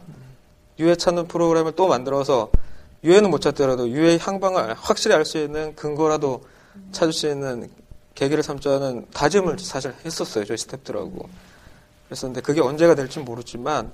유해 0.79 0.95
찾는 0.95 1.27
프로그램을 1.27 1.73
또 1.73 1.87
만들어서 1.87 2.49
유해는 3.03 3.29
못 3.29 3.39
찾더라도 3.39 3.87
유해 3.89 4.17
향방을 4.19 4.73
확실히 4.73 5.15
알 5.15 5.25
수 5.25 5.37
있는 5.37 5.75
근거라도 5.75 6.43
찾을 6.91 7.13
수 7.13 7.27
있는 7.27 7.69
계기를 8.15 8.41
삼자는 8.41 9.07
다짐을 9.13 9.59
사실 9.59 9.93
했었어요. 10.03 10.43
저희 10.43 10.57
스탭들하고. 10.57 11.27
그랬었는데 12.07 12.41
그게 12.41 12.59
언제가 12.59 12.95
될지 12.95 13.19
모르지만 13.19 13.91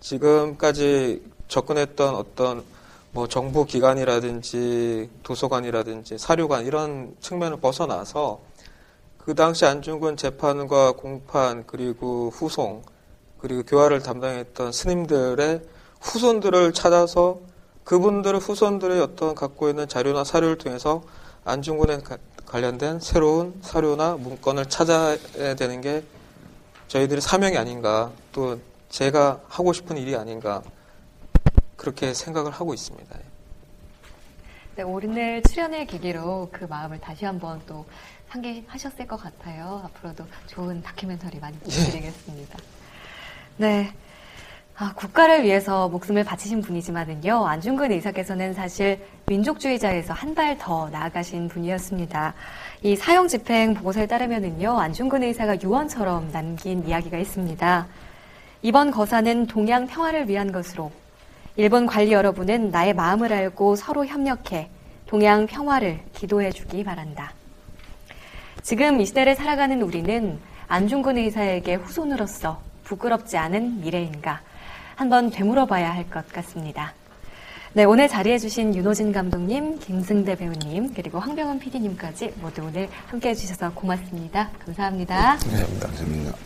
지금까지 0.00 1.22
접근했던 1.46 2.16
어떤 2.16 2.64
뭐 3.12 3.28
정부 3.28 3.64
기관이라든지 3.64 5.10
도서관이라든지 5.22 6.18
사료관 6.18 6.66
이런 6.66 7.14
측면을 7.20 7.58
벗어나서 7.58 8.40
그 9.18 9.36
당시 9.36 9.64
안중근 9.64 10.16
재판과 10.16 10.92
공판 10.92 11.64
그리고 11.68 12.32
후송 12.34 12.82
그리고 13.42 13.64
교화를 13.64 14.00
담당했던 14.02 14.70
스님들의 14.70 15.62
후손들을 16.00 16.72
찾아서 16.72 17.40
그분들의 17.82 18.40
후손들의 18.40 19.00
어떤 19.00 19.34
갖고 19.34 19.68
있는 19.68 19.88
자료나 19.88 20.22
사료를 20.22 20.58
통해서 20.58 21.02
안중근에 21.44 21.98
관련된 22.46 23.00
새로운 23.00 23.58
사료나 23.60 24.14
문건을 24.14 24.66
찾아야 24.66 25.16
되는 25.56 25.80
게 25.80 26.04
저희들의 26.86 27.20
사명이 27.20 27.58
아닌가 27.58 28.12
또 28.30 28.60
제가 28.90 29.40
하고 29.48 29.72
싶은 29.72 29.96
일이 29.96 30.14
아닌가 30.14 30.62
그렇게 31.76 32.14
생각을 32.14 32.52
하고 32.52 32.74
있습니다. 32.74 33.18
네, 34.76 34.82
오늘 34.84 35.42
출연의 35.42 35.88
계기로 35.88 36.48
그 36.52 36.64
마음을 36.64 37.00
다시 37.00 37.24
한번 37.24 37.60
또 37.66 37.84
상기하셨을 38.28 39.08
것 39.08 39.16
같아요. 39.16 39.82
앞으로도 39.84 40.24
좋은 40.46 40.80
다큐멘터리 40.80 41.40
많이 41.40 41.58
부탁드리겠습니다. 41.58 42.58
네. 43.56 43.92
아, 44.76 44.92
국가를 44.94 45.44
위해서 45.44 45.88
목숨을 45.88 46.24
바치신 46.24 46.62
분이지만은요, 46.62 47.46
안중근 47.46 47.92
의사께서는 47.92 48.54
사실 48.54 48.98
민족주의자에서 49.26 50.12
한 50.14 50.34
발 50.34 50.56
더 50.58 50.88
나아가신 50.90 51.48
분이었습니다. 51.48 52.34
이 52.82 52.96
사형 52.96 53.28
집행 53.28 53.74
보고서에 53.74 54.06
따르면은요, 54.06 54.78
안중근 54.78 55.22
의사가 55.22 55.60
유언처럼 55.62 56.30
남긴 56.32 56.86
이야기가 56.88 57.18
있습니다. 57.18 57.86
이번 58.62 58.90
거사는 58.90 59.46
동양 59.46 59.86
평화를 59.86 60.28
위한 60.28 60.50
것으로 60.52 60.90
일본 61.56 61.86
관리 61.86 62.12
여러분은 62.12 62.70
나의 62.70 62.94
마음을 62.94 63.32
알고 63.32 63.76
서로 63.76 64.06
협력해 64.06 64.70
동양 65.06 65.46
평화를 65.46 66.00
기도해 66.14 66.50
주기 66.50 66.82
바란다. 66.82 67.32
지금 68.62 69.00
이 69.00 69.06
시대를 69.06 69.34
살아가는 69.36 69.80
우리는 69.82 70.38
안중근 70.68 71.18
의사에게 71.18 71.74
후손으로서 71.74 72.60
부끄럽지 72.96 73.38
않은 73.38 73.80
미래인가 73.80 74.42
한번 74.96 75.30
되물어봐야 75.30 75.94
할 75.94 76.04
것 76.10 76.28
같습니다. 76.32 76.92
네, 77.72 77.84
오늘 77.84 78.06
자리해주신 78.06 78.74
윤호진 78.74 79.12
감독님, 79.12 79.78
김승대 79.78 80.34
배우님, 80.36 80.92
그리고 80.92 81.18
황병원 81.18 81.58
PD님까지 81.58 82.34
모두 82.42 82.62
오늘 82.62 82.90
함께 83.06 83.30
해주셔서 83.30 83.72
고맙습니다. 83.72 84.50
감사합니다. 84.66 85.38
네, 85.38 85.80
감사합니다. 85.80 86.36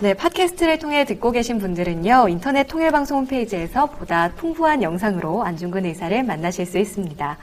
네, 0.00 0.14
팟캐스트를 0.14 0.80
통해 0.80 1.04
듣고 1.04 1.30
계신 1.30 1.58
분들은요, 1.60 2.26
인터넷 2.30 2.64
통일방송 2.66 3.18
홈페이지에서 3.18 3.86
보다 3.86 4.32
풍부한 4.32 4.82
영상으로 4.82 5.44
안중근 5.44 5.84
의사를 5.84 6.20
만나실 6.24 6.66
수 6.66 6.78
있습니다. 6.78 7.36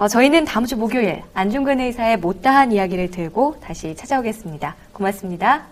어, 0.00 0.08
저희는 0.08 0.46
다음 0.46 0.64
주 0.64 0.78
목요일 0.78 1.22
안중근 1.34 1.78
의사의 1.78 2.16
못다한 2.16 2.72
이야기를 2.72 3.10
들고 3.10 3.56
다시 3.60 3.94
찾아오겠습니다. 3.94 4.74
고맙습니다. 4.94 5.66